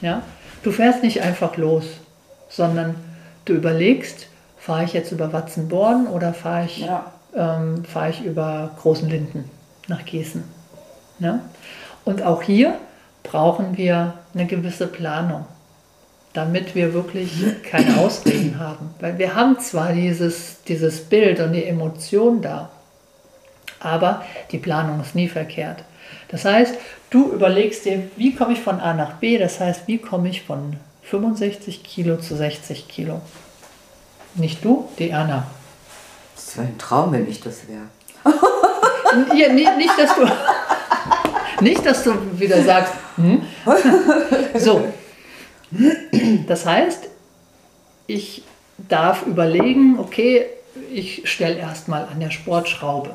Ja? 0.00 0.22
Du 0.62 0.72
fährst 0.72 1.02
nicht 1.02 1.22
einfach 1.22 1.56
los, 1.56 1.84
sondern 2.48 2.96
du 3.44 3.52
überlegst, 3.52 4.26
fahre 4.64 4.84
ich 4.84 4.94
jetzt 4.94 5.12
über 5.12 5.30
Watzenborn 5.32 6.06
oder 6.06 6.32
fahre 6.32 6.64
ich, 6.64 6.78
ja. 6.78 7.12
ähm, 7.36 7.84
fahr 7.84 8.08
ich 8.08 8.24
über 8.24 8.70
Großen 8.80 9.08
Linden 9.10 9.50
nach 9.88 10.06
Gießen. 10.06 10.42
Ja? 11.18 11.40
Und 12.06 12.22
auch 12.22 12.42
hier 12.42 12.74
brauchen 13.22 13.76
wir 13.76 14.14
eine 14.32 14.46
gewisse 14.46 14.86
Planung, 14.86 15.44
damit 16.32 16.74
wir 16.74 16.94
wirklich 16.94 17.30
keine 17.62 17.98
Ausreden 17.98 18.58
haben. 18.58 18.94
Weil 19.00 19.18
wir 19.18 19.34
haben 19.34 19.58
zwar 19.60 19.92
dieses, 19.92 20.62
dieses 20.62 21.02
Bild 21.02 21.40
und 21.40 21.52
die 21.52 21.66
Emotion 21.66 22.40
da, 22.40 22.70
aber 23.80 24.24
die 24.50 24.58
Planung 24.58 24.98
ist 25.02 25.14
nie 25.14 25.28
verkehrt. 25.28 25.84
Das 26.28 26.46
heißt, 26.46 26.74
du 27.10 27.32
überlegst 27.32 27.84
dir, 27.84 28.04
wie 28.16 28.34
komme 28.34 28.54
ich 28.54 28.60
von 28.60 28.80
A 28.80 28.94
nach 28.94 29.16
B, 29.16 29.36
das 29.36 29.60
heißt, 29.60 29.86
wie 29.88 29.98
komme 29.98 30.30
ich 30.30 30.42
von 30.42 30.78
65 31.02 31.84
Kilo 31.84 32.16
zu 32.16 32.34
60 32.34 32.88
Kilo. 32.88 33.20
Nicht 34.34 34.64
du, 34.64 34.88
die 34.98 35.12
Anna. 35.12 35.46
Das 36.34 36.56
wäre 36.56 36.68
ein 36.68 36.78
Traum, 36.78 37.12
wenn 37.12 37.28
ich 37.28 37.40
das 37.40 37.62
wäre. 37.68 37.88
ja, 39.36 39.52
nicht, 39.52 39.76
nicht, 39.76 39.98
dass 39.98 40.14
du. 40.16 40.26
Nicht, 41.62 41.86
dass 41.86 42.02
du 42.02 42.14
wieder 42.38 42.62
sagst, 42.62 42.92
hm? 43.16 43.42
so. 44.58 44.92
Das 46.46 46.66
heißt, 46.66 47.08
ich 48.06 48.42
darf 48.76 49.26
überlegen, 49.26 49.98
okay, 49.98 50.46
ich 50.92 51.28
stelle 51.30 51.56
erstmal 51.56 52.06
an 52.06 52.20
der 52.20 52.30
Sportschraube, 52.30 53.10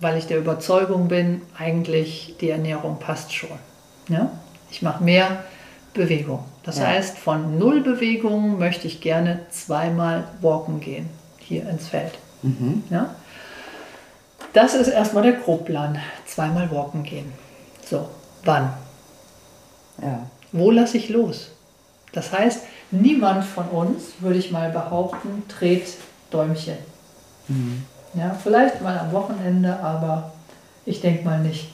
weil 0.00 0.18
ich 0.18 0.26
der 0.26 0.38
Überzeugung 0.38 1.08
bin, 1.08 1.42
eigentlich 1.56 2.36
die 2.40 2.50
Ernährung 2.50 2.98
passt 2.98 3.34
schon. 3.34 3.58
Ja? 4.08 4.30
Ich 4.70 4.82
mache 4.82 5.02
mehr 5.02 5.44
Bewegung. 5.94 6.44
Das 6.62 6.78
ja. 6.78 6.86
heißt, 6.86 7.18
von 7.18 7.58
null 7.58 7.80
Bewegung 7.80 8.58
möchte 8.58 8.86
ich 8.86 9.00
gerne 9.00 9.40
zweimal 9.50 10.24
walken 10.40 10.80
gehen, 10.80 11.08
hier 11.38 11.68
ins 11.68 11.88
Feld. 11.88 12.12
Mhm. 12.42 12.84
Ja? 12.90 13.14
Das 14.52 14.74
ist 14.74 14.88
erstmal 14.88 15.22
der 15.22 15.34
Grobplan, 15.34 15.98
zweimal 16.26 16.70
walken 16.70 17.02
gehen. 17.02 17.32
So, 17.84 18.08
wann? 18.44 18.72
Ja. 20.02 20.26
Wo 20.52 20.70
lasse 20.70 20.96
ich 20.96 21.08
los? 21.08 21.50
Das 22.12 22.32
heißt, 22.32 22.62
niemand 22.90 23.44
von 23.44 23.68
uns, 23.68 24.14
würde 24.20 24.38
ich 24.38 24.50
mal 24.50 24.70
behaupten, 24.70 25.42
dreht 25.48 25.86
Däumchen. 26.30 26.78
Mhm. 27.48 27.84
Ja, 28.14 28.34
vielleicht 28.42 28.80
mal 28.80 28.98
am 28.98 29.12
Wochenende, 29.12 29.78
aber 29.80 30.32
ich 30.86 31.00
denke 31.00 31.24
mal 31.24 31.40
nicht. 31.40 31.70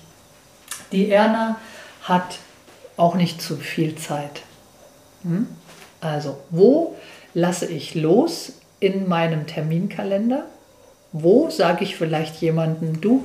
Die 0.93 1.11
Erna 1.11 1.57
hat 2.03 2.39
auch 2.97 3.15
nicht 3.15 3.41
zu 3.41 3.57
viel 3.57 3.97
Zeit. 3.97 4.43
Hm? 5.25 5.49
Also, 6.01 6.39
wo 6.51 6.95
lasse 7.35 7.67
ich 7.67 7.95
los 7.95 8.53
in 8.81 9.09
meinem 9.09 9.47
Terminkalender? 9.47 10.45
Wo 11.13 11.51
sage 11.51 11.85
ich 11.85 11.97
vielleicht 11.97 12.41
jemandem, 12.41 13.01
du, 13.01 13.25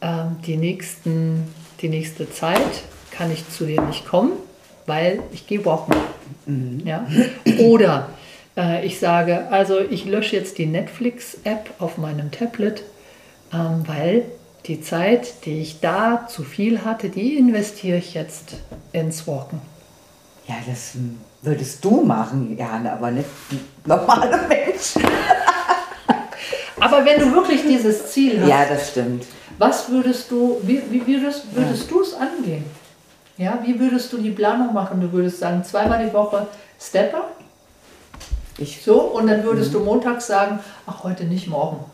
äh, 0.00 0.24
die 0.46 0.56
nächsten 0.56 1.44
die 1.80 1.88
nächste 1.88 2.30
Zeit 2.30 2.82
kann 3.10 3.30
ich 3.30 3.48
zu 3.50 3.66
dir 3.66 3.82
nicht 3.82 4.06
kommen, 4.06 4.32
weil 4.86 5.22
ich 5.32 5.46
gehe 5.46 5.64
walken. 5.64 5.96
Mhm. 6.46 6.82
Ja? 6.84 7.06
Oder 7.58 8.10
äh, 8.56 8.84
ich 8.86 8.98
sage, 8.98 9.48
also 9.50 9.78
ich 9.80 10.04
lösche 10.04 10.36
jetzt 10.36 10.58
die 10.58 10.66
Netflix-App 10.66 11.74
auf 11.78 11.98
meinem 11.98 12.30
Tablet, 12.30 12.82
ähm, 13.52 13.84
weil 13.86 14.24
die 14.66 14.80
Zeit, 14.80 15.44
die 15.44 15.60
ich 15.60 15.80
da 15.80 16.26
zu 16.28 16.42
viel 16.42 16.84
hatte, 16.84 17.08
die 17.08 17.36
investiere 17.36 17.98
ich 17.98 18.14
jetzt 18.14 18.56
ins 18.92 19.26
Walken. 19.26 19.60
Ja, 20.48 20.56
das 20.66 20.94
hm, 20.94 21.18
würdest 21.46 21.84
du 21.84 22.02
machen, 22.02 22.56
Jana, 22.58 22.94
aber 22.94 23.10
nicht 23.12 23.28
normale 23.84 24.38
Menschen. 24.48 25.02
aber 26.80 27.04
wenn 27.04 27.20
du 27.20 27.32
wirklich 27.32 27.62
dieses 27.62 28.10
Ziel 28.10 28.40
hast. 28.40 28.48
Ja, 28.48 28.64
das 28.66 28.90
stimmt. 28.90 29.24
Was 29.58 29.88
würdest 29.88 30.30
du, 30.30 30.58
wie, 30.62 30.82
wie 30.90 31.06
würdest, 31.06 31.54
würdest 31.54 31.90
du 31.90 32.02
es 32.02 32.14
angehen? 32.14 32.64
Ja, 33.38 33.58
wie 33.64 33.78
würdest 33.78 34.12
du 34.12 34.18
die 34.18 34.30
Planung 34.30 34.74
machen? 34.74 35.00
Du 35.00 35.10
würdest 35.12 35.38
sagen, 35.38 35.62
zweimal 35.64 36.04
die 36.04 36.12
Woche 36.12 36.46
Stepper. 36.80 37.28
Ich. 38.58 38.82
So, 38.82 39.00
und 39.00 39.26
dann 39.26 39.44
würdest 39.44 39.70
mhm. 39.70 39.78
du 39.78 39.84
montags 39.84 40.26
sagen, 40.26 40.58
ach, 40.86 41.04
heute 41.04 41.24
nicht, 41.24 41.46
morgen. 41.46 41.84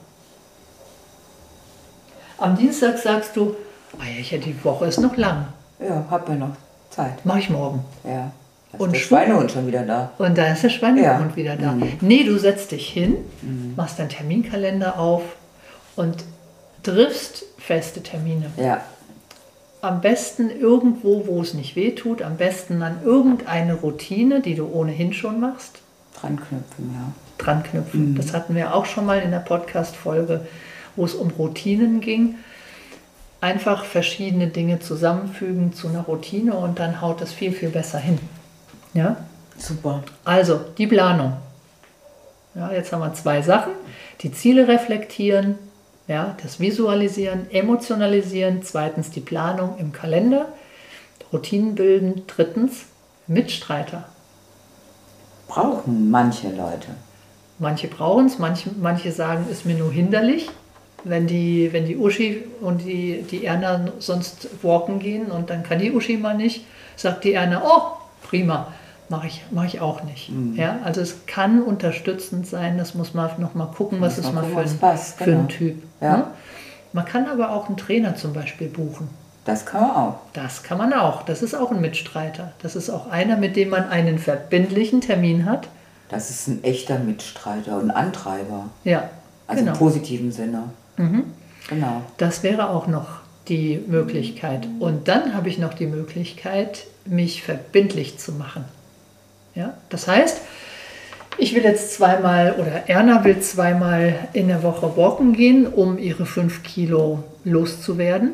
Am 2.39 2.57
Dienstag 2.57 2.99
sagst 2.99 3.37
du, 3.37 3.55
ah 3.99 4.05
ja, 4.05 4.39
die 4.39 4.65
Woche 4.65 4.87
ist 4.87 5.01
noch 5.01 5.17
lang. 5.17 5.47
Ja, 5.79 6.05
hab 6.11 6.29
ja 6.29 6.37
noch 6.37 6.57
Zeit. 6.91 7.25
Mach 7.25 7.37
ich 7.37 7.51
morgen. 7.51 7.85
Ja. 8.05 8.33
Da 8.73 8.79
ist 8.79 8.83
und 8.83 8.93
der 8.93 8.99
Schweinehund 8.99 9.51
schon 9.51 9.67
wieder 9.67 9.83
da. 9.83 10.13
Und 10.19 10.39
da 10.39 10.53
ist 10.53 10.63
der 10.63 10.71
Schweinehund 10.71 11.31
ja. 11.31 11.37
wieder 11.37 11.57
da. 11.57 11.73
Mhm. 11.73 11.99
Nee, 12.01 12.25
du 12.25 12.39
setzt 12.39 12.73
dich 12.73 12.89
hin, 12.89 13.17
mhm. 13.43 13.75
machst 13.77 13.99
deinen 13.99 14.09
Terminkalender 14.09 14.99
auf 14.99 15.23
und 15.97 16.25
triffst 16.83 17.45
feste 17.59 18.03
Termine. 18.03 18.51
Ja. 18.57 18.81
Am 19.83 20.01
besten 20.01 20.49
irgendwo, 20.51 21.27
wo 21.27 21.43
es 21.43 21.55
nicht 21.55 21.77
weh 21.77 21.91
tut, 21.91 22.23
am 22.23 22.37
besten 22.37 22.83
an 22.83 22.99
irgendeine 23.05 23.75
Routine, 23.75 24.41
die 24.41 24.55
du 24.55 24.67
ohnehin 24.67 25.13
schon 25.13 25.41
machst. 25.41 25.81
Dranknüpfen, 26.21 26.95
ja. 26.95 27.13
Dranknüpfen. 27.39 28.13
Mhm. 28.13 28.17
Das 28.17 28.33
hatten 28.33 28.55
wir 28.55 28.75
auch 28.75 28.87
schon 28.87 29.07
mal 29.07 29.21
in 29.21 29.33
der 29.33 29.41
Podcast-Folge, 29.41 30.47
wo 30.97 31.05
es 31.05 31.15
um 31.15 31.31
Routinen 31.31 32.01
ging. 32.01 32.37
Einfach 33.41 33.85
verschiedene 33.85 34.47
Dinge 34.47 34.79
zusammenfügen 34.79 35.73
zu 35.73 35.89
einer 35.89 36.03
Routine 36.03 36.55
und 36.55 36.79
dann 36.79 37.01
haut 37.01 37.21
es 37.21 37.33
viel, 37.33 37.51
viel 37.51 37.71
besser 37.71 37.99
hin. 37.99 38.21
Ja? 38.95 39.17
Super. 39.57 40.03
Also, 40.25 40.61
die 40.79 40.87
Planung. 40.87 41.35
Ja, 42.55 42.71
jetzt 42.73 42.93
haben 42.93 43.01
wir 43.01 43.15
zwei 43.15 43.43
Sachen. 43.43 43.73
Die 44.21 44.33
Ziele 44.33 44.69
reflektieren, 44.69 45.59
ja, 46.07 46.37
das 46.43 46.61
Visualisieren, 46.61 47.51
Emotionalisieren, 47.51 48.63
zweitens 48.63 49.11
die 49.11 49.21
Planung 49.21 49.79
im 49.79 49.93
Kalender. 49.93 50.47
Routinen 51.33 51.75
bilden. 51.75 52.23
Drittens, 52.27 52.85
Mitstreiter. 53.27 54.05
Brauchen 55.49 56.11
manche 56.11 56.49
Leute. 56.49 56.89
Manche 57.59 57.89
brauchen 57.89 58.27
es, 58.27 58.39
manche, 58.39 58.71
manche 58.81 59.13
sagen, 59.13 59.47
ist 59.51 59.65
mir 59.65 59.77
nur 59.77 59.93
hinderlich. 59.93 60.49
Wenn 61.05 61.27
die, 61.27 61.73
wenn 61.73 61.87
die 61.87 61.97
Uschi 61.97 62.45
und 62.61 62.83
die, 62.85 63.23
die 63.23 63.45
Erna 63.45 63.89
sonst 63.99 64.49
walken 64.63 65.01
gehen 65.01 65.27
und 65.33 65.51
dann 65.51 65.63
kann 65.63 65.79
die 65.79 65.91
Uschi 65.91 66.17
mal 66.17 66.37
nicht, 66.37 66.65
sagt 66.97 67.25
die 67.25 67.33
Erna, 67.33 67.63
oh, 67.65 67.97
prima, 68.23 68.73
mache 69.13 69.29
ich, 69.29 69.45
mach 69.51 69.65
ich 69.65 69.81
auch 69.81 70.03
nicht. 70.03 70.31
Mhm. 70.31 70.57
Ja, 70.57 70.79
also 70.83 71.01
es 71.01 71.27
kann 71.27 71.63
unterstützend 71.63 72.47
sein, 72.47 72.79
das 72.79 72.95
muss 72.95 73.15
man 73.15 73.31
noch 73.39 73.55
mal 73.55 73.67
gucken, 73.67 74.01
was 74.01 74.19
ist 74.19 74.33
mal 74.33 74.43
für, 74.43 74.61
ein, 74.61 74.79
passt, 74.79 75.19
genau. 75.19 75.31
für 75.31 75.39
ein 75.39 75.49
Typ. 75.49 75.83
Ja. 76.01 76.17
Ne? 76.17 76.25
Man 76.93 77.05
kann 77.05 77.29
aber 77.29 77.51
auch 77.53 77.69
einen 77.69 77.77
Trainer 77.77 78.17
zum 78.17 78.33
Beispiel 78.33 78.69
buchen. 78.69 79.09
Das 79.45 79.67
kann 79.67 79.83
man 79.83 79.91
auch. 79.91 80.15
Das 80.33 80.63
kann 80.63 80.79
man 80.79 80.93
auch. 80.93 81.23
Das 81.23 81.43
ist 81.43 81.55
auch 81.55 81.71
ein 81.71 81.81
Mitstreiter. 81.81 82.53
Das 82.63 82.75
ist 82.75 82.91
auch 82.91 83.11
einer, 83.11 83.37
mit 83.37 83.55
dem 83.57 83.69
man 83.69 83.89
einen 83.89 84.19
verbindlichen 84.19 85.01
Termin 85.01 85.47
hat. 85.47 85.69
Das 86.09 86.31
ist 86.31 86.49
ein 86.49 86.65
echter 86.65 86.99
Mitstreiter 86.99 87.79
und 87.79 87.91
Antreiber. 87.91 88.71
Ja. 88.85 89.11
Also 89.47 89.61
genau. 89.61 89.73
im 89.73 89.79
positiven 89.79 90.33
Sinne. 90.33 90.65
Mhm. 90.97 91.25
Genau. 91.69 92.03
Das 92.17 92.43
wäre 92.43 92.71
auch 92.71 92.87
noch 92.87 93.21
die 93.49 93.83
Möglichkeit. 93.87 94.67
Und 94.79 95.09
dann 95.09 95.35
habe 95.35 95.49
ich 95.49 95.59
noch 95.59 95.75
die 95.75 95.87
Möglichkeit, 95.87 96.87
mich 97.05 97.43
verbindlich 97.43 98.19
zu 98.19 98.33
machen. 98.33 98.65
Ja? 99.55 99.75
Das 99.89 100.09
heißt, 100.09 100.41
ich 101.39 101.55
will 101.55 101.63
jetzt 101.63 101.95
zweimal 101.95 102.53
oder 102.59 102.89
Erna 102.89 103.25
will 103.25 103.41
zweimal 103.41 104.29
in 104.33 104.49
der 104.49 104.63
Woche 104.63 104.97
walken 104.97 105.33
gehen, 105.33 105.67
um 105.67 105.99
ihre 105.99 106.27
fünf 106.27 106.63
Kilo 106.63 107.25
loszuwerden. 107.45 108.33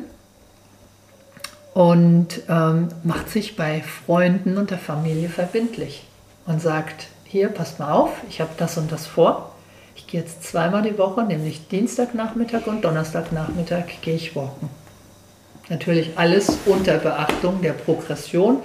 Und 1.73 2.41
ähm, 2.49 2.89
macht 3.03 3.29
sich 3.29 3.55
bei 3.55 3.81
Freunden 3.81 4.57
und 4.57 4.71
der 4.71 4.79
Familie 4.79 5.29
verbindlich 5.29 6.05
und 6.45 6.61
sagt, 6.61 7.07
hier, 7.23 7.47
passt 7.49 7.79
mal 7.79 7.93
auf, 7.93 8.09
ich 8.27 8.41
habe 8.41 8.49
das 8.57 8.77
und 8.77 8.91
das 8.91 9.05
vor. 9.05 9.55
Ich 9.95 10.07
gehe 10.07 10.19
jetzt 10.19 10.43
zweimal 10.43 10.81
die 10.81 10.97
Woche, 10.97 11.23
nämlich 11.23 11.67
Dienstagnachmittag 11.67 12.65
und 12.65 12.83
Donnerstagnachmittag 12.83 14.01
gehe 14.01 14.15
ich 14.15 14.35
walken. 14.35 14.69
Natürlich 15.69 16.17
alles 16.17 16.57
unter 16.65 16.97
Beachtung 16.97 17.61
der 17.61 17.73
Progression, 17.73 18.57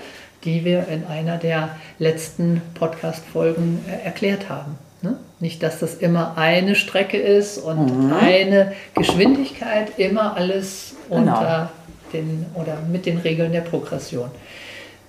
die 0.44 0.64
wir 0.64 0.88
in 0.88 1.06
einer 1.06 1.36
der 1.36 1.70
letzten 1.98 2.60
Podcast-Folgen 2.74 3.84
äh, 3.88 4.04
erklärt 4.04 4.48
haben. 4.48 4.76
Ne? 5.02 5.16
Nicht, 5.40 5.62
dass 5.62 5.80
das 5.80 5.94
immer 5.94 6.36
eine 6.36 6.74
Strecke 6.74 7.18
ist 7.18 7.58
und 7.58 8.06
mhm. 8.06 8.12
eine 8.12 8.72
Geschwindigkeit, 8.94 9.98
immer 9.98 10.36
alles 10.36 10.94
genau. 11.08 11.20
unter 11.20 11.70
den 12.12 12.46
oder 12.54 12.78
mit 12.90 13.06
den 13.06 13.18
Regeln 13.18 13.52
der 13.52 13.60
Progression. 13.60 14.30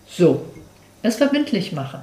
So, 0.07 0.45
es 1.01 1.15
verbindlich 1.15 1.71
machen. 1.71 1.99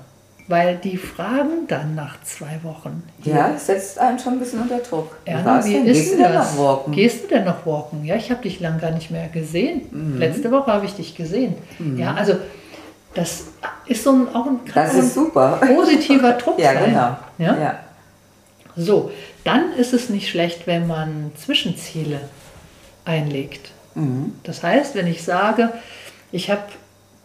Weil 0.48 0.76
die 0.76 0.96
fragen 0.96 1.68
dann 1.68 1.94
nach 1.94 2.20
zwei 2.24 2.58
Wochen. 2.64 3.04
Ja, 3.22 3.56
setzt 3.56 3.98
einen 3.98 4.18
schon 4.18 4.34
ein 4.34 4.38
bisschen 4.40 4.60
unter 4.60 4.80
Druck. 4.80 5.16
Erna, 5.24 5.64
wie 5.64 5.76
ist 5.76 5.84
Gehst 5.84 6.12
du 6.14 6.16
denn 6.18 6.34
noch 6.34 6.58
walken? 6.58 6.92
Gehst 6.92 7.24
du 7.24 7.28
denn 7.28 7.44
noch 7.44 7.64
walken? 7.64 8.04
Ja, 8.04 8.16
ich 8.16 8.30
habe 8.30 8.42
dich 8.42 8.58
lang 8.58 8.80
gar 8.80 8.90
nicht 8.90 9.12
mehr 9.12 9.28
gesehen. 9.28 9.82
Mhm. 9.90 10.18
Letzte 10.18 10.50
Woche 10.50 10.72
habe 10.72 10.84
ich 10.84 10.94
dich 10.94 11.14
gesehen. 11.14 11.54
Mhm. 11.78 11.98
Ja, 11.98 12.14
also 12.14 12.34
das 13.14 13.44
ist 13.86 14.04
so 14.04 14.12
ein, 14.12 14.34
auch 14.34 14.46
ein, 14.46 14.60
das 14.74 14.94
ist 14.94 15.14
super. 15.14 15.60
positiver 15.66 16.32
Druck. 16.32 16.58
ja, 16.58 16.72
genau. 16.72 17.16
Ja? 17.38 17.58
ja? 17.58 17.78
So, 18.76 19.10
dann 19.44 19.72
ist 19.74 19.92
es 19.92 20.08
nicht 20.08 20.28
schlecht, 20.28 20.66
wenn 20.66 20.86
man 20.86 21.32
Zwischenziele 21.36 22.20
einlegt. 23.04 23.70
Mhm. 23.94 24.34
Das 24.44 24.62
heißt, 24.62 24.94
wenn 24.94 25.06
ich 25.06 25.22
sage, 25.22 25.72
ich 26.30 26.50
habe 26.50 26.62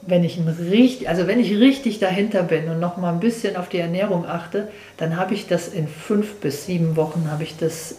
wenn 0.08 0.24
ich 0.24 0.40
richtig, 0.60 1.10
also 1.10 1.28
wenn 1.28 1.40
ich 1.40 1.52
richtig 1.52 2.00
dahinter 2.00 2.44
bin 2.44 2.70
und 2.70 2.80
noch 2.80 2.96
mal 2.96 3.12
ein 3.12 3.20
bisschen 3.20 3.58
auf 3.58 3.68
die 3.68 3.80
Ernährung 3.80 4.26
achte, 4.26 4.70
dann 4.96 5.18
habe 5.18 5.34
ich 5.34 5.48
das 5.48 5.68
in 5.68 5.88
fünf 5.88 6.36
bis 6.36 6.66
sieben 6.66 6.96
Wochen 6.96 7.28
habe 7.30 7.44
ich 7.44 7.58
das 7.58 7.96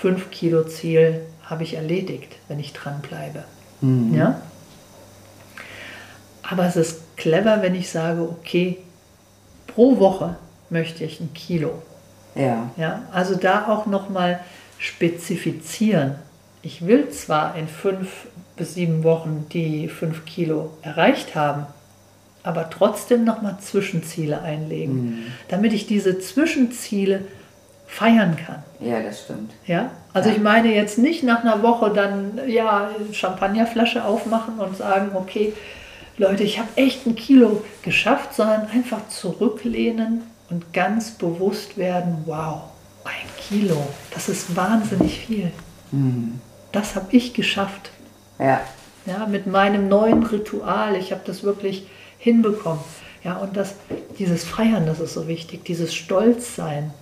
fünf 0.00 0.30
Kilo 0.30 0.64
Ziel 0.64 1.20
habe 1.44 1.62
ich 1.62 1.74
erledigt, 1.74 2.32
wenn 2.48 2.58
ich 2.58 2.72
dran 2.72 3.00
bleibe. 3.00 3.44
Mhm. 3.80 4.14
Ja. 4.14 4.40
Aber 6.48 6.64
es 6.64 6.76
ist 6.76 7.16
clever, 7.16 7.62
wenn 7.62 7.74
ich 7.74 7.90
sage, 7.90 8.22
okay, 8.22 8.78
pro 9.66 9.98
Woche 9.98 10.36
möchte 10.70 11.04
ich 11.04 11.20
ein 11.20 11.32
Kilo. 11.34 11.82
Ja. 12.34 12.70
Ja. 12.76 13.02
Also 13.12 13.34
da 13.34 13.68
auch 13.68 13.86
noch 13.86 14.08
mal 14.08 14.40
spezifizieren. 14.78 16.16
Ich 16.62 16.86
will 16.86 17.10
zwar 17.10 17.56
in 17.56 17.68
fünf 17.68 18.26
bis 18.56 18.74
sieben 18.74 19.04
Wochen 19.04 19.46
die 19.52 19.88
fünf 19.88 20.24
Kilo 20.24 20.70
erreicht 20.82 21.34
haben, 21.34 21.66
aber 22.42 22.70
trotzdem 22.70 23.24
nochmal 23.24 23.58
Zwischenziele 23.60 24.42
einlegen, 24.42 24.94
mhm. 24.94 25.26
damit 25.48 25.72
ich 25.72 25.86
diese 25.86 26.18
Zwischenziele 26.18 27.22
feiern 27.86 28.36
kann. 28.36 28.62
Ja, 28.80 29.02
das 29.02 29.22
stimmt. 29.22 29.52
Ja, 29.66 29.90
also 30.12 30.28
ja. 30.28 30.36
ich 30.36 30.42
meine 30.42 30.74
jetzt 30.74 30.98
nicht 30.98 31.22
nach 31.22 31.42
einer 31.42 31.62
Woche 31.62 31.90
dann 31.90 32.40
ja 32.46 32.90
Champagnerflasche 33.12 34.04
aufmachen 34.04 34.58
und 34.58 34.76
sagen, 34.76 35.10
okay, 35.14 35.52
Leute, 36.16 36.44
ich 36.44 36.58
habe 36.58 36.68
echt 36.76 37.06
ein 37.06 37.16
Kilo 37.16 37.64
geschafft, 37.82 38.34
sondern 38.34 38.68
einfach 38.68 39.08
zurücklehnen 39.08 40.22
und 40.48 40.72
ganz 40.72 41.12
bewusst 41.12 41.76
werden, 41.76 42.18
wow, 42.26 42.62
ein 43.04 43.28
Kilo, 43.48 43.86
das 44.12 44.28
ist 44.28 44.54
wahnsinnig 44.56 45.26
viel. 45.26 45.50
Mhm. 45.90 46.40
Das 46.72 46.94
habe 46.94 47.06
ich 47.10 47.34
geschafft. 47.34 47.90
Ja. 48.38 48.60
Ja, 49.06 49.26
mit 49.26 49.46
meinem 49.46 49.88
neuen 49.88 50.22
Ritual. 50.22 50.96
Ich 50.96 51.12
habe 51.12 51.20
das 51.26 51.42
wirklich 51.42 51.86
hinbekommen. 52.18 52.82
Ja, 53.22 53.36
und 53.36 53.56
das, 53.56 53.74
dieses 54.18 54.44
Feiern, 54.44 54.86
das 54.86 55.00
ist 55.00 55.14
so 55.14 55.28
wichtig, 55.28 55.64
dieses 55.64 55.94
Stolzsein 55.94 56.92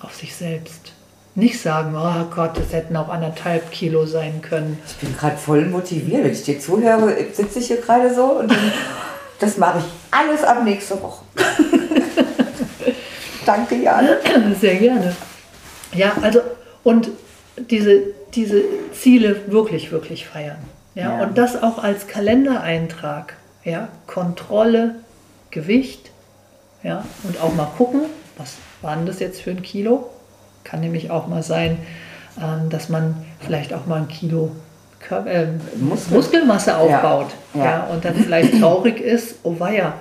auf 0.00 0.14
sich 0.14 0.34
selbst. 0.34 0.92
Nicht 1.38 1.60
sagen, 1.60 1.94
oh 1.96 2.34
Gott, 2.34 2.58
es 2.58 2.72
hätten 2.72 2.96
auch 2.96 3.08
anderthalb 3.08 3.70
Kilo 3.70 4.06
sein 4.06 4.42
können. 4.42 4.76
Ich 4.88 4.96
bin 4.96 5.16
gerade 5.16 5.36
voll 5.36 5.66
motiviert. 5.66 6.24
Wenn 6.24 6.32
ich 6.32 6.42
dir 6.42 6.58
zuhöre, 6.58 7.14
sitze 7.32 7.60
ich 7.60 7.68
hier 7.68 7.76
gerade 7.76 8.12
so 8.12 8.40
und 8.40 8.50
dann, 8.50 8.72
das 9.38 9.56
mache 9.56 9.78
ich 9.78 9.84
alles 10.10 10.42
ab 10.42 10.64
nächste 10.64 11.00
Woche. 11.00 11.24
Danke, 13.46 13.76
Jane. 13.76 14.18
Sehr 14.60 14.74
gerne. 14.74 15.14
Ja, 15.94 16.16
also, 16.22 16.40
und 16.82 17.10
diese, 17.70 18.00
diese 18.34 18.64
Ziele 18.92 19.42
wirklich, 19.46 19.92
wirklich 19.92 20.26
feiern. 20.26 20.58
Ja, 20.96 21.18
ja. 21.18 21.22
Und 21.22 21.38
das 21.38 21.62
auch 21.62 21.80
als 21.80 22.08
Kalendereintrag. 22.08 23.36
Ja, 23.62 23.86
Kontrolle, 24.08 24.96
Gewicht. 25.52 26.10
Ja, 26.82 27.04
und 27.22 27.40
auch 27.40 27.54
mal 27.54 27.70
gucken, 27.78 28.06
was 28.36 28.56
war 28.82 28.96
denn 28.96 29.06
das 29.06 29.20
jetzt 29.20 29.40
für 29.40 29.50
ein 29.50 29.62
Kilo? 29.62 30.10
Kann 30.68 30.80
nämlich 30.80 31.10
auch 31.10 31.26
mal 31.26 31.42
sein, 31.42 31.78
ähm, 32.40 32.70
dass 32.70 32.88
man 32.88 33.16
vielleicht 33.40 33.72
auch 33.72 33.86
mal 33.86 34.00
ein 34.02 34.08
Kilo 34.08 34.52
Körper, 35.00 35.30
äh, 35.30 35.46
Muskel. 35.78 36.16
Muskelmasse 36.16 36.76
aufbaut. 36.76 37.28
Ja. 37.54 37.64
ja. 37.64 37.84
und 37.84 38.04
dann 38.04 38.14
vielleicht 38.16 38.60
traurig 38.60 39.00
ist, 39.00 39.36
oh 39.44 39.58
weia. 39.58 39.94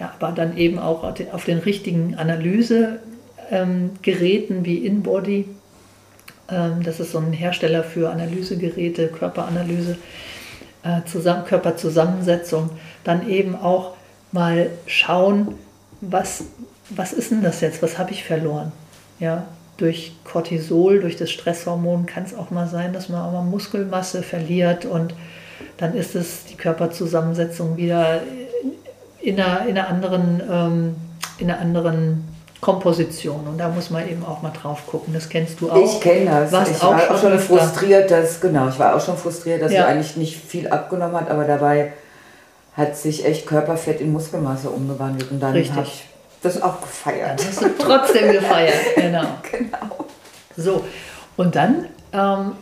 Ja, 0.00 0.12
aber 0.18 0.32
dann 0.32 0.56
eben 0.56 0.78
auch 0.78 1.04
auf 1.32 1.44
den 1.44 1.58
richtigen 1.58 2.14
Analysegeräten 2.16 3.00
ähm, 4.58 4.64
wie 4.64 4.86
InBody 4.86 5.46
ähm, 6.50 6.82
das 6.82 7.00
ist 7.00 7.12
so 7.12 7.18
ein 7.18 7.32
Hersteller 7.32 7.84
für 7.84 8.10
Analysegeräte, 8.10 9.08
Körperanalyse, 9.08 9.96
äh, 10.82 11.02
Zusammen 11.04 11.44
Körperzusammensetzung. 11.44 12.70
Dann 13.04 13.28
eben 13.28 13.54
auch 13.54 13.94
mal 14.32 14.70
schauen, 14.86 15.54
was, 16.00 16.44
was 16.90 17.12
ist 17.12 17.30
denn 17.30 17.42
das 17.42 17.60
jetzt? 17.60 17.82
Was 17.82 17.98
habe 17.98 18.12
ich 18.12 18.24
verloren? 18.24 18.72
Ja, 19.20 19.46
durch 19.78 20.12
Cortisol, 20.24 21.00
durch 21.00 21.16
das 21.16 21.30
Stresshormon 21.30 22.04
kann 22.04 22.24
es 22.24 22.34
auch 22.34 22.50
mal 22.50 22.68
sein, 22.68 22.92
dass 22.92 23.08
man 23.08 23.22
auch 23.22 23.32
mal 23.32 23.42
Muskelmasse 23.42 24.22
verliert 24.22 24.84
und 24.84 25.14
dann 25.76 25.94
ist 25.94 26.14
es 26.14 26.44
die 26.44 26.56
Körperzusammensetzung 26.56 27.76
wieder 27.76 28.20
in 29.20 29.40
einer, 29.40 29.66
in 29.66 29.78
einer 29.78 29.88
anderen, 29.88 30.42
ähm, 30.50 30.96
in 31.38 31.50
einer 31.50 31.60
anderen 31.60 32.28
Komposition. 32.60 33.46
Und 33.46 33.58
da 33.58 33.68
muss 33.68 33.90
man 33.90 34.08
eben 34.08 34.24
auch 34.24 34.42
mal 34.42 34.50
drauf 34.50 34.84
gucken. 34.86 35.14
Das 35.14 35.28
kennst 35.28 35.60
du 35.60 35.70
auch. 35.70 35.76
Ich 35.76 36.00
kenne 36.00 36.26
das. 36.26 36.50
Warst 36.50 36.72
ich 36.72 36.82
auch 36.82 36.90
war 36.90 37.10
auch 37.10 37.20
schon 37.20 37.38
frustriert, 37.38 38.10
dass, 38.10 38.40
genau, 38.40 38.68
ich 38.68 38.78
war 38.78 38.96
auch 38.96 39.04
schon 39.04 39.16
frustriert, 39.16 39.62
dass 39.62 39.72
ja. 39.72 39.82
sie 39.82 39.88
eigentlich 39.88 40.16
nicht 40.16 40.36
viel 40.36 40.66
abgenommen 40.68 41.16
hat, 41.16 41.30
aber 41.30 41.44
dabei 41.44 41.92
hat 42.76 42.96
sich 42.96 43.24
echt 43.24 43.46
Körperfett 43.46 44.00
in 44.00 44.12
Muskelmasse 44.12 44.70
umgewandelt. 44.70 45.30
Und 45.30 45.40
dann 45.40 45.50
habe 45.50 45.60
ich 45.60 46.04
das 46.42 46.60
auch 46.60 46.80
gefeiert. 46.80 47.40
Dann 47.40 47.46
hast 47.46 47.62
du 47.62 47.78
trotzdem 47.78 48.32
gefeiert, 48.32 48.74
genau. 48.96 49.26
genau. 49.50 50.06
So, 50.56 50.84
und 51.36 51.56
dann 51.56 51.86
ähm, 52.12 52.52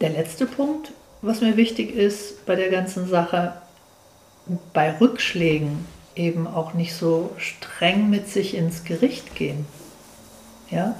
der 0.00 0.10
letzte 0.10 0.46
Punkt, 0.46 0.92
was 1.22 1.40
mir 1.40 1.56
wichtig 1.56 1.94
ist 1.94 2.44
bei 2.46 2.54
der 2.54 2.70
ganzen 2.70 3.08
Sache, 3.08 3.52
bei 4.72 4.96
Rückschlägen 5.00 5.86
eben 6.14 6.46
auch 6.46 6.74
nicht 6.74 6.94
so 6.94 7.30
streng 7.36 8.10
mit 8.10 8.28
sich 8.28 8.54
ins 8.54 8.84
Gericht 8.84 9.34
gehen. 9.34 9.66
Ja? 10.70 10.94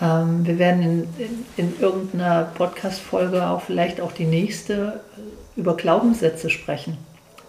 Ähm, 0.00 0.46
wir 0.46 0.58
werden 0.58 0.82
in, 0.82 1.08
in, 1.18 1.46
in 1.56 1.80
irgendeiner 1.80 2.44
Podcast-Folge 2.44 3.46
auch 3.46 3.62
vielleicht 3.62 4.00
auch 4.00 4.12
die 4.12 4.24
nächste 4.24 5.00
äh, 5.16 5.60
über 5.60 5.76
Glaubenssätze 5.76 6.50
sprechen. 6.50 6.98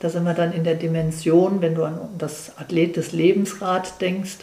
Da 0.04 0.10
sind 0.10 0.26
wir 0.26 0.34
dann 0.34 0.52
in 0.52 0.66
der 0.66 0.76
Dimension, 0.76 1.62
wenn 1.62 1.76
du 1.76 1.86
an 1.86 1.98
das 2.18 2.58
Athlet 2.58 2.98
des 2.98 3.14
Lebensrad 3.14 4.02
denkst, 4.02 4.40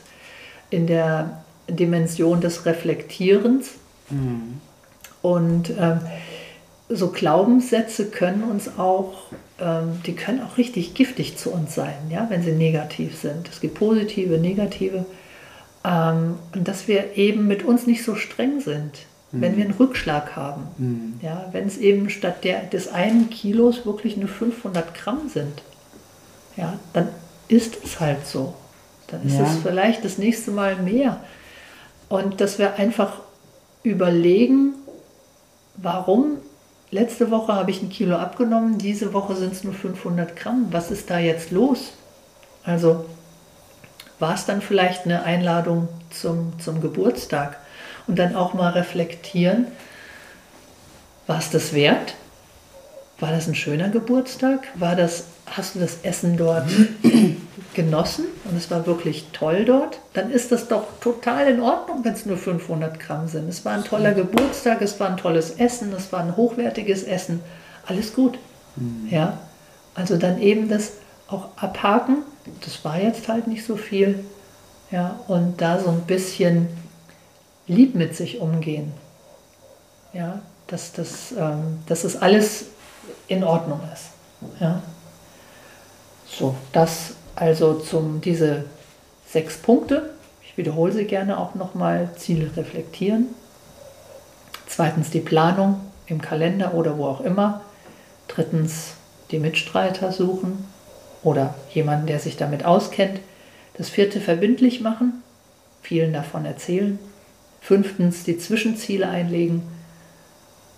in 0.71 0.87
der 0.87 1.43
Dimension 1.69 2.41
des 2.41 2.65
Reflektierens. 2.65 3.73
Mhm. 4.09 4.59
Und 5.21 5.69
ähm, 5.79 6.01
so 6.89 7.09
Glaubenssätze 7.09 8.07
können 8.07 8.45
uns 8.45 8.79
auch, 8.79 9.25
ähm, 9.61 10.01
die 10.07 10.15
können 10.15 10.41
auch 10.41 10.57
richtig 10.57 10.95
giftig 10.95 11.37
zu 11.37 11.53
uns 11.53 11.75
sein, 11.75 12.09
ja, 12.09 12.27
wenn 12.31 12.43
sie 12.43 12.53
negativ 12.53 13.19
sind. 13.19 13.47
Es 13.51 13.61
gibt 13.61 13.75
positive, 13.75 14.39
negative. 14.39 15.05
Ähm, 15.85 16.37
und 16.55 16.69
dass 16.69 16.89
wir 16.89 17.19
eben 17.19 17.47
mit 17.47 17.67
uns 17.67 17.87
nicht 17.87 18.03
so 18.03 18.15
streng 18.15 18.63
sind, 18.63 19.01
mhm. 19.33 19.41
wenn 19.41 19.57
wir 19.57 19.65
einen 19.65 19.75
Rückschlag 19.75 20.37
haben. 20.37 20.69
Mhm. 20.79 21.21
Ja, 21.23 21.49
wenn 21.53 21.67
es 21.67 21.79
eben 21.79 22.11
statt 22.11 22.45
der, 22.45 22.63
des 22.63 22.89
einen 22.89 23.31
Kilos 23.31 23.87
wirklich 23.87 24.17
nur 24.17 24.29
500 24.29 24.95
Gramm 24.95 25.29
sind, 25.29 25.63
ja, 26.57 26.79
dann 26.93 27.09
ist 27.49 27.79
es 27.85 28.01
halt 28.01 28.27
so. 28.27 28.55
Dann 29.09 29.27
ist 29.27 29.39
ja. 29.39 29.45
es 29.45 29.57
vielleicht 29.63 30.05
das 30.05 30.19
nächste 30.19 30.51
Mal 30.51 30.77
mehr. 30.77 31.21
Und 32.09 32.41
dass 32.41 32.59
wir 32.59 32.75
einfach 32.75 33.15
überlegen, 33.83 34.75
warum 35.77 36.37
letzte 36.91 37.31
Woche 37.31 37.55
habe 37.55 37.71
ich 37.71 37.83
ein 37.83 37.89
Kilo 37.89 38.17
abgenommen, 38.17 38.79
diese 38.79 39.13
Woche 39.13 39.37
sind 39.37 39.53
es 39.53 39.65
nur 39.65 39.75
500 39.75 40.37
Gramm. 40.37 40.67
Was 40.71 40.91
ist 40.91 41.11
da 41.11 41.19
jetzt 41.19 41.51
los? 41.51 41.93
Also 42.65 43.07
war 44.19 44.35
es 44.35 44.45
dann 44.45 44.61
vielleicht 44.61 45.05
eine 45.05 45.23
Einladung 45.23 45.89
zum, 46.11 46.53
zum 46.61 46.81
Geburtstag 46.81 47.59
und 48.11 48.19
dann 48.19 48.35
auch 48.35 48.55
mal 48.55 48.71
reflektieren, 48.71 49.69
war 51.29 51.39
es 51.39 51.51
das 51.51 51.73
wert? 51.73 52.15
War 53.21 53.31
das 53.31 53.47
ein 53.47 53.55
schöner 53.55 53.89
Geburtstag? 53.89 54.67
War 54.75 54.97
das, 54.97 55.27
hast 55.47 55.77
du 55.77 55.79
das 55.79 55.99
Essen 56.03 56.37
dort 56.37 56.69
genossen 57.75 58.25
und 58.47 58.57
es 58.57 58.69
war 58.69 58.85
wirklich 58.87 59.29
toll 59.33 59.65
dort? 59.65 60.01
Dann 60.13 60.33
ist 60.33 60.51
das 60.51 60.67
doch 60.67 60.89
total 61.01 61.47
in 61.47 61.61
Ordnung, 61.61 62.05
wenn 62.05 62.15
es 62.15 62.27
nur 62.27 62.37
500 62.37 62.99
Gramm 62.99 63.29
sind. 63.29 63.49
Es 63.49 63.65
war 63.65 63.75
ein 63.75 63.85
toller 63.85 64.13
Geburtstag, 64.13 64.83
es 64.83 64.99
war 64.99 65.09
ein 65.09 65.17
tolles 65.17 65.53
Essen, 65.53 65.93
es 65.97 66.13
war 66.13 66.21
ein 66.21 66.37
hochwertiges 66.37 67.05
Essen. 67.05 67.41
Alles 67.87 68.13
gut. 68.13 68.41
Mhm. 68.75 69.07
Ja? 69.09 69.39
Also 69.95 70.17
dann 70.17 70.41
eben 70.41 70.69
das 70.69 70.95
auch 71.29 71.51
abhaken. 71.55 72.25
Das 72.65 72.85
war 72.85 73.01
jetzt 73.01 73.29
halt 73.29 73.47
nicht 73.47 73.65
so 73.65 73.77
viel. 73.77 74.25
Ja, 74.91 75.21
und 75.29 75.61
da 75.61 75.79
so 75.79 75.91
ein 75.91 76.01
bisschen 76.01 76.67
lieb 77.71 77.95
mit 77.95 78.17
sich 78.17 78.41
umgehen. 78.41 78.93
Ja, 80.13 80.41
dass 80.67 80.93
das, 80.93 81.33
ähm, 81.39 81.79
dass 81.87 82.03
das 82.03 82.17
alles 82.17 82.67
in 83.29 83.45
Ordnung 83.45 83.81
ist. 83.93 84.11
Ja. 84.61 84.83
So, 86.27 86.55
das 86.73 87.15
also 87.37 87.75
zum 87.75 88.21
diese 88.21 88.65
sechs 89.27 89.57
Punkte. 89.57 90.11
Ich 90.43 90.57
wiederhole 90.57 90.93
sie 90.93 91.05
gerne 91.05 91.39
auch 91.39 91.55
nochmal. 91.55 92.11
Ziele 92.17 92.51
reflektieren. 92.57 93.29
Zweitens 94.67 95.11
die 95.11 95.21
Planung 95.21 95.81
im 96.07 96.21
Kalender 96.21 96.75
oder 96.75 96.99
wo 96.99 97.07
auch 97.07 97.21
immer. 97.21 97.63
Drittens 98.27 98.95
die 99.31 99.39
Mitstreiter 99.39 100.13
suchen 100.13 100.67
oder 101.23 101.55
jemanden, 101.73 102.07
der 102.07 102.19
sich 102.19 102.37
damit 102.37 102.65
auskennt. 102.65 103.21
Das 103.75 103.89
vierte 103.89 104.21
verbindlich 104.21 104.81
machen, 104.81 105.23
vielen 105.83 106.13
davon 106.13 106.45
erzählen. 106.45 106.99
Fünftens 107.61 108.25
die 108.25 108.39
Zwischenziele 108.39 109.09
einlegen. 109.09 109.63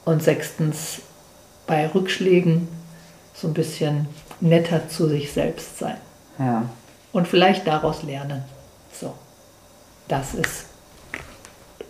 Und 0.04 0.22
sechstens 0.22 1.00
bei 1.66 1.86
Rückschlägen 1.86 2.68
so 3.34 3.48
ein 3.48 3.54
bisschen 3.54 4.08
netter 4.40 4.88
zu 4.88 5.08
sich 5.08 5.32
selbst 5.32 5.78
sein. 5.78 5.96
Ja. 6.38 6.68
Und 7.12 7.28
vielleicht 7.28 7.66
daraus 7.66 8.02
lernen. 8.02 8.42
So, 8.92 9.14
das 10.08 10.34
ist 10.34 10.66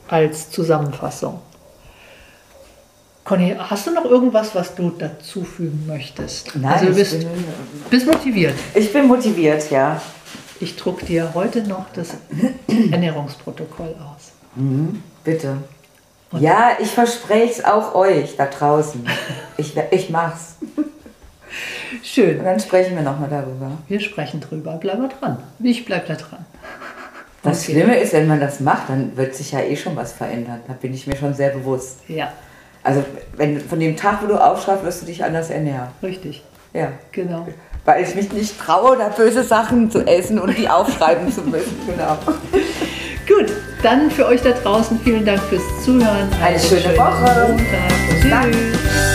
als 0.08 0.50
Zusammenfassung. 0.50 1.40
Conny, 3.24 3.54
hast 3.56 3.86
du 3.86 3.92
noch 3.92 4.04
irgendwas, 4.04 4.54
was 4.54 4.74
du 4.74 4.90
dazufügen 4.90 5.86
möchtest? 5.86 6.54
Nein, 6.56 6.72
also 6.72 6.86
du 6.86 6.94
bist, 6.94 7.20
bin, 7.20 7.28
bist 7.88 8.06
motiviert. 8.06 8.54
Ich 8.74 8.92
bin 8.92 9.06
motiviert, 9.06 9.70
ja. 9.70 10.02
Ich 10.60 10.76
druck 10.76 11.06
dir 11.06 11.32
heute 11.34 11.62
noch 11.62 11.86
das 11.94 12.16
Ernährungsprotokoll 12.90 13.94
aus. 13.94 14.32
Mhm, 14.54 15.02
bitte. 15.24 15.58
Und 16.30 16.40
ja, 16.40 16.70
ich 16.80 16.90
verspreche 16.90 17.52
es 17.52 17.64
auch 17.64 17.94
euch 17.94 18.36
da 18.36 18.46
draußen. 18.46 19.06
Ich, 19.58 19.76
ich 19.90 20.10
mach's. 20.10 20.56
Schön. 22.02 22.38
Und 22.38 22.44
dann 22.44 22.58
sprechen 22.58 22.96
wir 22.96 23.02
nochmal 23.02 23.28
darüber. 23.28 23.70
Wir 23.86 24.00
sprechen 24.00 24.40
drüber. 24.40 24.78
Bleib 24.80 24.98
mal 24.98 25.10
dran. 25.20 25.38
Ich 25.62 25.84
bleib 25.84 26.06
da 26.06 26.14
dran. 26.14 26.44
Das 27.42 27.62
okay. 27.62 27.72
Schlimme 27.72 27.96
ist, 27.98 28.12
wenn 28.12 28.26
man 28.26 28.40
das 28.40 28.60
macht, 28.60 28.88
dann 28.88 29.16
wird 29.16 29.34
sich 29.34 29.52
ja 29.52 29.60
eh 29.60 29.76
schon 29.76 29.94
was 29.94 30.12
verändern. 30.12 30.60
Da 30.66 30.72
bin 30.72 30.94
ich 30.94 31.06
mir 31.06 31.16
schon 31.16 31.34
sehr 31.34 31.50
bewusst. 31.50 31.98
Ja. 32.08 32.32
Also 32.82 33.04
wenn 33.36 33.60
von 33.60 33.78
dem 33.78 33.96
Tag, 33.96 34.22
wo 34.22 34.26
du 34.26 34.36
aufschreibst, 34.36 34.84
wirst 34.84 35.02
du 35.02 35.06
dich 35.06 35.22
anders 35.22 35.50
ernähren. 35.50 35.88
Richtig. 36.02 36.42
Ja. 36.72 36.92
Genau. 37.12 37.46
Weil 37.84 38.02
ich 38.02 38.14
mich 38.14 38.32
nicht 38.32 38.58
traue, 38.58 38.96
da 38.96 39.08
böse 39.08 39.42
Sachen 39.42 39.90
zu 39.90 40.06
essen 40.06 40.38
und 40.38 40.56
die 40.56 40.68
aufschreiben 40.68 41.30
zu 41.30 41.42
müssen. 41.42 41.76
Genau. 41.86 42.16
Gut, 43.28 43.52
dann 43.82 44.10
für 44.10 44.26
euch 44.26 44.42
da 44.42 44.50
draußen 44.50 45.00
vielen 45.00 45.24
Dank 45.24 45.40
fürs 45.42 45.62
Zuhören. 45.84 46.28
Eine, 46.34 46.46
Eine 46.46 46.58
schöne, 46.58 46.96
Woche. 46.96 47.48
Montag. 47.48 48.50
Tschüss. 48.52 49.11